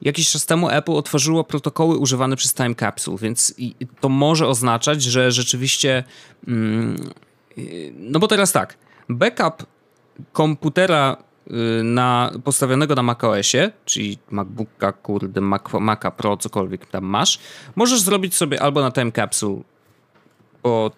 [0.01, 3.55] jakiś czas temu Apple otworzyło protokoły używane przez Time Capsule, więc
[3.99, 6.03] to może oznaczać, że rzeczywiście.
[6.47, 7.09] Mm,
[7.93, 8.77] no bo teraz tak,
[9.09, 9.65] backup
[10.31, 11.17] komputera
[11.47, 17.39] y, na, postawionego na macOSie, czyli MacBooka, kurde, Mac, Maca Pro, cokolwiek tam masz,
[17.75, 19.61] możesz zrobić sobie albo na Time Capsule,
[20.65, 20.91] bo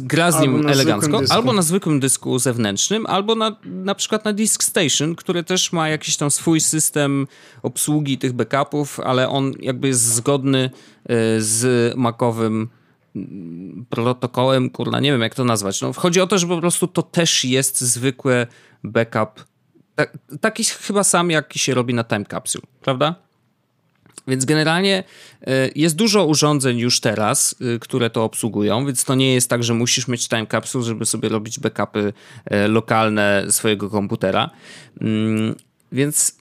[0.00, 4.62] gra z nim elegancko, albo na zwykłym dysku zewnętrznym, albo na, na przykład na Disk
[4.62, 7.26] Station, który też ma jakiś tam swój system
[7.62, 12.68] obsługi tych backupów, ale on jakby jest zgodny y, z Macowym
[13.90, 15.80] protokołem, kurna, nie wiem jak to nazwać.
[15.80, 18.46] No, chodzi o to, że po prostu to też jest zwykły
[18.84, 19.44] backup,
[19.94, 23.27] tak, taki chyba sam, jaki się robi na Time Capsule, prawda?
[24.28, 25.04] Więc generalnie
[25.46, 29.64] e, jest dużo urządzeń już teraz, e, które to obsługują, więc to nie jest tak,
[29.64, 32.12] że musisz mieć time capsule, żeby sobie robić backupy
[32.44, 34.50] e, lokalne swojego komputera.
[35.00, 35.54] Mm,
[35.92, 36.38] więc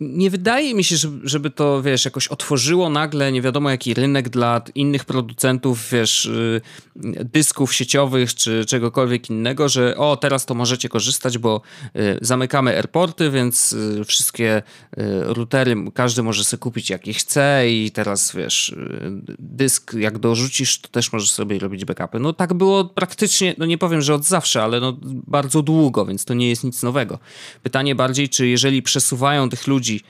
[0.00, 4.62] nie wydaje mi się, żeby to, wiesz, jakoś otworzyło nagle nie wiadomo jaki rynek dla
[4.74, 6.60] innych producentów, wiesz, y,
[7.24, 11.60] dysków sieciowych czy czegokolwiek innego, że o, teraz to możecie korzystać, bo
[11.96, 14.62] y, zamykamy airporty, więc y, wszystkie
[15.22, 18.74] routery, każdy może sobie kupić jaki chce i teraz, wiesz,
[19.38, 22.18] dysk jak dorzucisz, to też możesz sobie robić backupy.
[22.18, 26.24] No tak było praktycznie, no nie powiem, że od zawsze, ale no bardzo długo, więc
[26.24, 27.18] to nie jest nic nowego.
[27.62, 30.00] Pytanie bardziej, czy jeżeli przesuwają tych ludzi ludzi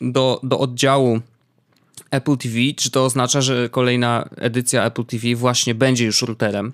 [0.00, 1.20] do, do oddziału
[2.10, 6.72] Apple TV, czy to oznacza, że kolejna edycja Apple TV właśnie będzie już routerem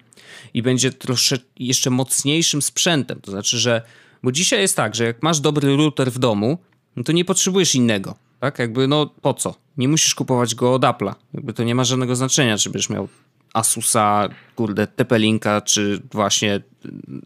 [0.55, 3.21] i będzie troszkę jeszcze mocniejszym sprzętem.
[3.21, 3.83] To znaczy, że
[4.23, 6.59] bo dzisiaj jest tak, że jak masz dobry router w domu,
[6.97, 8.15] no to nie potrzebujesz innego.
[8.41, 8.59] Tak?
[8.59, 9.55] Jakby no po co?
[9.77, 11.15] Nie musisz kupować go od Apple'a.
[11.35, 13.09] Jakby to nie ma żadnego znaczenia, czy będziesz miał
[13.55, 16.61] Asusa, kurde, TP-Linka, czy właśnie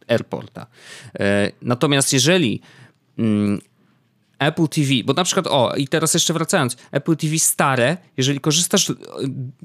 [0.08, 0.66] Airporta.
[1.18, 2.60] E, natomiast jeżeli
[3.18, 3.60] mm,
[4.46, 8.92] Apple TV, bo na przykład, o, i teraz jeszcze wracając, Apple TV stare, jeżeli korzystasz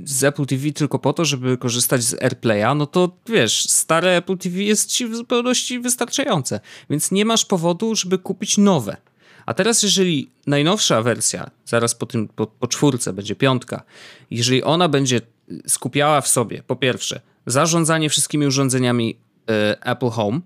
[0.04, 4.38] z Apple TV tylko po to, żeby korzystać z AirPlaya, no to wiesz, stare Apple
[4.38, 6.60] TV jest ci w zupełności wystarczające,
[6.90, 8.98] więc nie masz powodu, żeby kupić nowe.
[9.46, 13.84] A teraz, jeżeli najnowsza wersja, zaraz po tym, po, po czwórce, będzie piątka,
[14.32, 15.22] jeżeli ona będzie
[15.68, 19.18] skupiała w sobie, po pierwsze, zarządzanie wszystkimi urządzeniami
[19.50, 20.40] e, Apple Home,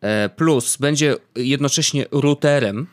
[0.00, 2.86] e, plus będzie jednocześnie routerem,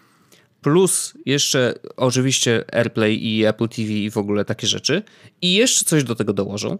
[0.67, 5.03] plus jeszcze oczywiście AirPlay i Apple TV i w ogóle takie rzeczy.
[5.41, 6.77] I jeszcze coś do tego dołożą,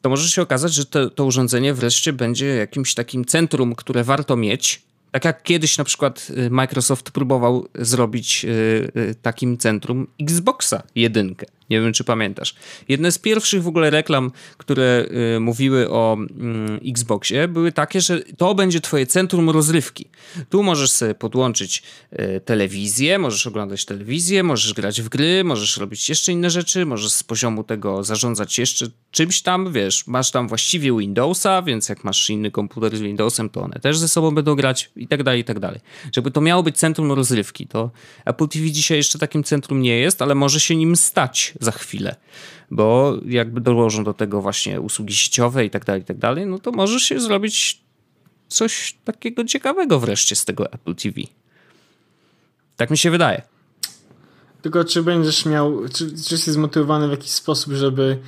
[0.00, 4.36] to może się okazać, że to, to urządzenie wreszcie będzie jakimś takim centrum, które warto
[4.36, 8.48] mieć, tak jak kiedyś na przykład y, Microsoft próbował zrobić y,
[8.96, 11.46] y, takim centrum Xboxa jedynkę.
[11.70, 12.54] Nie wiem, czy pamiętasz.
[12.88, 15.06] Jedne z pierwszych w ogóle reklam, które
[15.36, 16.16] y, mówiły o
[16.84, 20.08] y, Xboxie, były takie, że to będzie twoje centrum rozrywki.
[20.50, 26.08] Tu możesz sobie podłączyć y, telewizję, możesz oglądać telewizję, możesz grać w gry, możesz robić
[26.08, 30.98] jeszcze inne rzeczy, możesz z poziomu tego zarządzać jeszcze czymś tam, wiesz, masz tam właściwie
[30.98, 34.90] Windowsa, więc jak masz inny komputer z Windowsem, to one też ze sobą będą grać
[34.96, 35.80] i tak dalej, i tak dalej.
[36.12, 37.90] Żeby to miało być centrum rozrywki, to
[38.24, 42.16] Apple TV dzisiaj jeszcze takim centrum nie jest, ale może się nim stać za chwilę,
[42.70, 46.58] bo jakby dołożą do tego właśnie usługi sieciowe i tak dalej, i tak dalej, no
[46.58, 47.84] to możesz się zrobić
[48.48, 51.20] coś takiego ciekawego wreszcie z tego Apple TV.
[52.76, 53.42] Tak mi się wydaje.
[54.62, 58.18] Tylko czy będziesz miał, czy, czy jesteś zmotywowany w jakiś sposób, żeby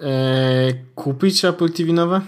[0.00, 2.20] e, kupić Apple TV nowe?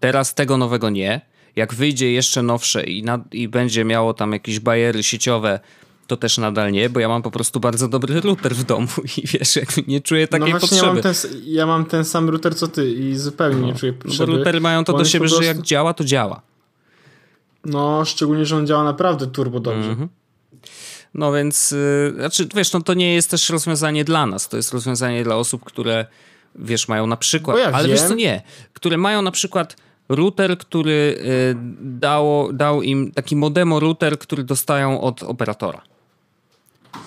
[0.00, 1.20] Teraz tego nowego nie.
[1.56, 5.60] Jak wyjdzie jeszcze nowsze i, i będzie miało tam jakieś bariery sieciowe,
[6.08, 8.88] to też nadal nie, bo ja mam po prostu bardzo dobry router w domu
[9.22, 10.86] i wiesz, jak nie czuję takiej no potrzeby.
[10.86, 13.92] Ja mam, ten, ja mam ten sam router co ty i zupełnie no, nie czuję
[13.92, 14.26] potrzeby.
[14.26, 15.42] Bo routery mają to do siebie, prostu...
[15.42, 16.42] że jak działa, to działa.
[17.64, 19.90] No, szczególnie, że on działa naprawdę turbo dobrze.
[19.90, 20.08] Mm -hmm.
[21.14, 24.72] No więc, yy, znaczy, wiesz, no to nie jest też rozwiązanie dla nas, to jest
[24.72, 26.06] rozwiązanie dla osób, które,
[26.54, 27.96] wiesz, mają na przykład, ja ale wiem.
[27.96, 29.76] wiesz co, nie, które mają na przykład
[30.08, 35.82] router, który y, dało, dał im taki modemo router, który dostają od operatora.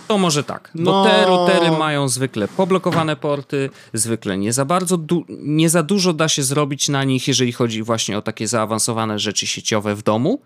[0.08, 1.04] To może tak, bo no.
[1.04, 4.98] te routery mają zwykle poblokowane porty, zwykle nie za bardzo,
[5.30, 9.48] nie za dużo da się zrobić na nich, jeżeli chodzi właśnie o takie zaawansowane rzeczy
[9.48, 10.42] sieciowe w domu.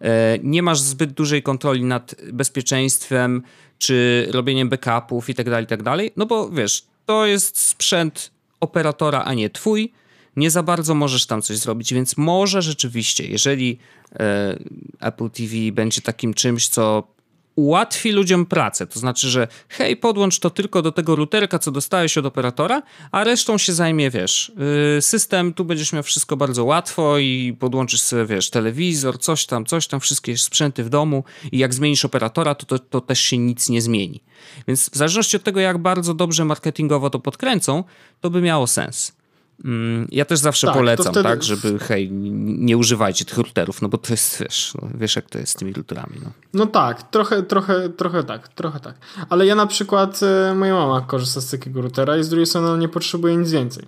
[0.00, 3.42] E, nie masz zbyt dużej kontroli nad bezpieczeństwem,
[3.78, 8.30] czy robieniem backupów i tak dalej, tak dalej, no bo wiesz, to jest sprzęt
[8.60, 9.92] operatora, a nie twój,
[10.36, 13.78] nie za bardzo możesz tam coś zrobić, więc może rzeczywiście, jeżeli
[14.20, 14.58] e,
[15.00, 17.17] Apple TV będzie takim czymś, co
[17.58, 18.86] ułatwi ludziom pracę.
[18.86, 22.82] To znaczy, że hej, podłącz to tylko do tego routerka, co dostałeś od operatora,
[23.12, 24.52] a resztą się zajmie, wiesz,
[24.94, 29.64] yy, system, tu będziesz miał wszystko bardzo łatwo i podłączysz sobie, wiesz, telewizor, coś tam,
[29.64, 33.38] coś tam, wszystkie sprzęty w domu i jak zmienisz operatora, to, to, to też się
[33.38, 34.20] nic nie zmieni.
[34.68, 37.84] Więc w zależności od tego, jak bardzo dobrze marketingowo to podkręcą,
[38.20, 39.17] to by miało sens.
[39.64, 41.28] Mm, ja też zawsze tak, polecam, wtedy...
[41.28, 45.30] tak, żeby hej, nie używajcie tych routerów, no bo to jest, wiesz, no, wiesz jak
[45.30, 46.16] to jest z tymi routerami.
[46.24, 46.30] No.
[46.54, 48.94] no tak, trochę, trochę, trochę tak, trochę tak.
[49.28, 52.78] Ale ja na przykład, e, moja mama korzysta z takiego routera i z drugiej strony
[52.78, 53.84] nie potrzebuje nic więcej.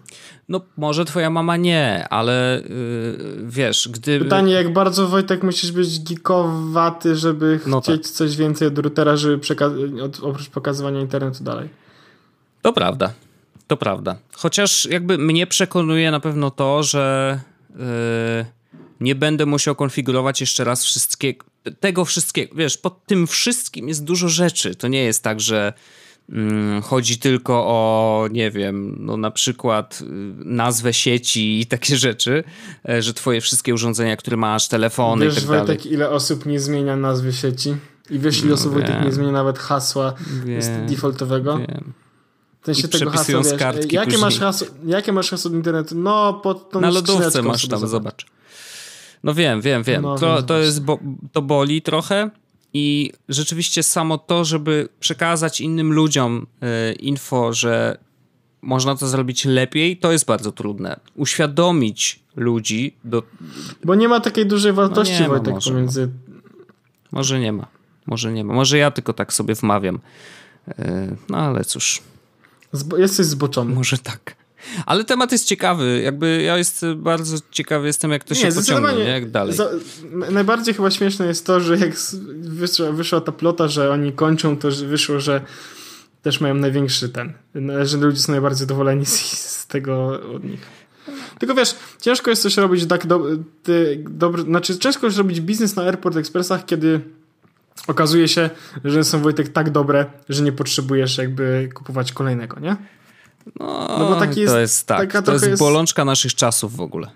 [0.48, 4.18] No może twoja mama nie, ale yy, wiesz, gdy...
[4.18, 8.12] Pytanie, jak bardzo Wojtek musisz być geekowaty, żeby no chcieć tak.
[8.12, 11.68] coś więcej od routera, żeby przeka- oprócz pokazywania internetu dalej.
[12.62, 13.12] To prawda.
[13.70, 14.16] To prawda.
[14.32, 17.40] Chociaż jakby mnie przekonuje na pewno to, że
[17.70, 17.76] yy,
[19.00, 21.44] nie będę musiał konfigurować jeszcze raz wszystkiego,
[21.80, 22.54] tego wszystkiego.
[22.56, 24.74] Wiesz, pod tym wszystkim jest dużo rzeczy.
[24.74, 25.72] To nie jest tak, że
[26.28, 26.36] yy,
[26.82, 30.08] chodzi tylko o, nie wiem, no na przykład yy,
[30.44, 32.44] nazwę sieci i takie rzeczy,
[32.84, 35.92] yy, że twoje wszystkie urządzenia, które masz, telefony wiesz, i tak Wojtek, dalej.
[35.92, 37.76] ile osób nie zmienia nazwy sieci?
[38.10, 40.14] I wiesz, ile no, osób Wojtek nie zmienia nawet hasła
[40.44, 41.58] wiem, defaultowego?
[41.58, 41.92] Wiem.
[42.62, 45.94] W sensie I tego hasła, wiesz, kartki jakie masz, hasło, jakie masz hasło do internetu?
[45.94, 48.26] No, pod tą Na lodówce masz tam, zobacz.
[49.24, 50.02] No wiem, wiem, wiem.
[50.02, 50.98] No, to, to, jest bo,
[51.32, 52.30] to boli trochę
[52.74, 56.46] i rzeczywiście samo to, żeby przekazać innym ludziom
[56.90, 57.98] y, info, że
[58.62, 61.00] można to zrobić lepiej, to jest bardzo trudne.
[61.14, 63.22] Uświadomić ludzi do...
[63.84, 66.08] Bo nie ma takiej dużej wartości, no Wojtek, może, pomiędzy...
[67.12, 67.66] Może nie ma.
[68.06, 68.54] Może nie ma.
[68.54, 70.00] Może ja tylko tak sobie wmawiam.
[70.68, 72.02] Y, no ale cóż...
[72.72, 73.74] Zbo jesteś zboczony.
[73.74, 74.36] Może tak.
[74.86, 76.00] Ale temat jest ciekawy.
[76.04, 79.10] Jakby ja jest bardzo ciekawy jestem, jak to nie, się pociągnie, nie?
[79.10, 79.56] jak dalej.
[79.56, 79.70] Za,
[80.30, 81.90] najbardziej chyba śmieszne jest to, że jak
[82.40, 85.40] wyszła, wyszła ta plota, że oni kończą, to wyszło, że
[86.22, 87.32] też mają największy ten,
[87.82, 90.60] że ludzie są najbardziej zadowoleni z, z tego od nich.
[91.38, 93.26] Tylko wiesz, ciężko jest coś robić tak do,
[93.62, 97.00] ty, dobry, znaczy ciężko jest robić biznes na Airport Expressach, kiedy
[97.86, 98.50] okazuje się,
[98.84, 102.76] że są Wojtek tak dobre, że nie potrzebujesz jakby kupować kolejnego, nie?
[103.60, 105.22] No, no bo taki jest, to jest tak.
[105.24, 107.10] To jest, jest bolączka naszych czasów w ogóle.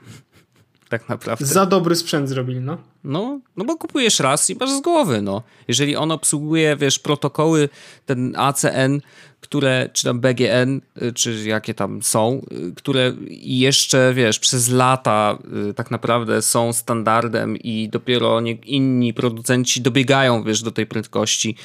[0.88, 1.46] Tak naprawdę.
[1.46, 2.78] Za dobry sprzęt zrobili, no.
[3.04, 5.42] No, no bo kupujesz raz i masz z głowy, no.
[5.68, 7.68] Jeżeli on obsługuje, wiesz, protokoły,
[8.06, 9.00] ten ACN,
[9.40, 15.38] które, czy tam BGN, y, czy jakie tam są, y, które jeszcze, wiesz, przez lata
[15.70, 21.56] y, tak naprawdę są standardem i dopiero nie, inni producenci dobiegają, wiesz, do tej prędkości,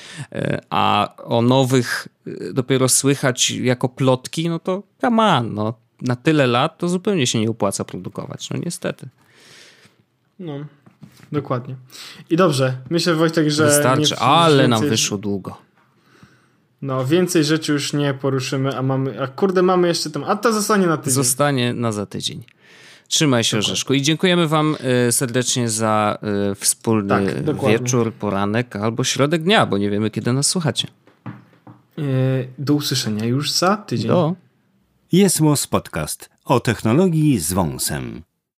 [0.69, 2.07] a o nowych
[2.53, 5.88] dopiero słychać jako plotki, no to come on, no.
[6.01, 9.07] Na tyle lat to zupełnie się nie opłaca produkować, no niestety.
[10.39, 10.53] No,
[11.31, 11.75] dokładnie.
[12.29, 13.65] I dobrze, myślę Wojtek, że...
[13.65, 14.69] Wystarczy, ale więcej...
[14.69, 15.57] nam wyszło długo.
[16.81, 20.53] No, więcej rzeczy już nie poruszymy, a mamy, a kurde, mamy jeszcze tam, a to
[20.53, 21.13] zostanie na tydzień.
[21.13, 22.43] Zostanie na za tydzień.
[23.07, 23.71] Trzymaj się, dokładnie.
[23.71, 23.93] Orzeszku.
[23.93, 24.75] I dziękujemy Wam
[25.07, 26.17] y, serdecznie za
[26.51, 30.87] y, wspólny tak, wieczór, poranek albo środek dnia, bo nie wiemy, kiedy nas słuchacie.
[31.99, 34.07] Y, do usłyszenia już za tydzień.
[34.07, 34.35] Do.
[35.11, 38.28] Jest Podcast o technologii z wąsem.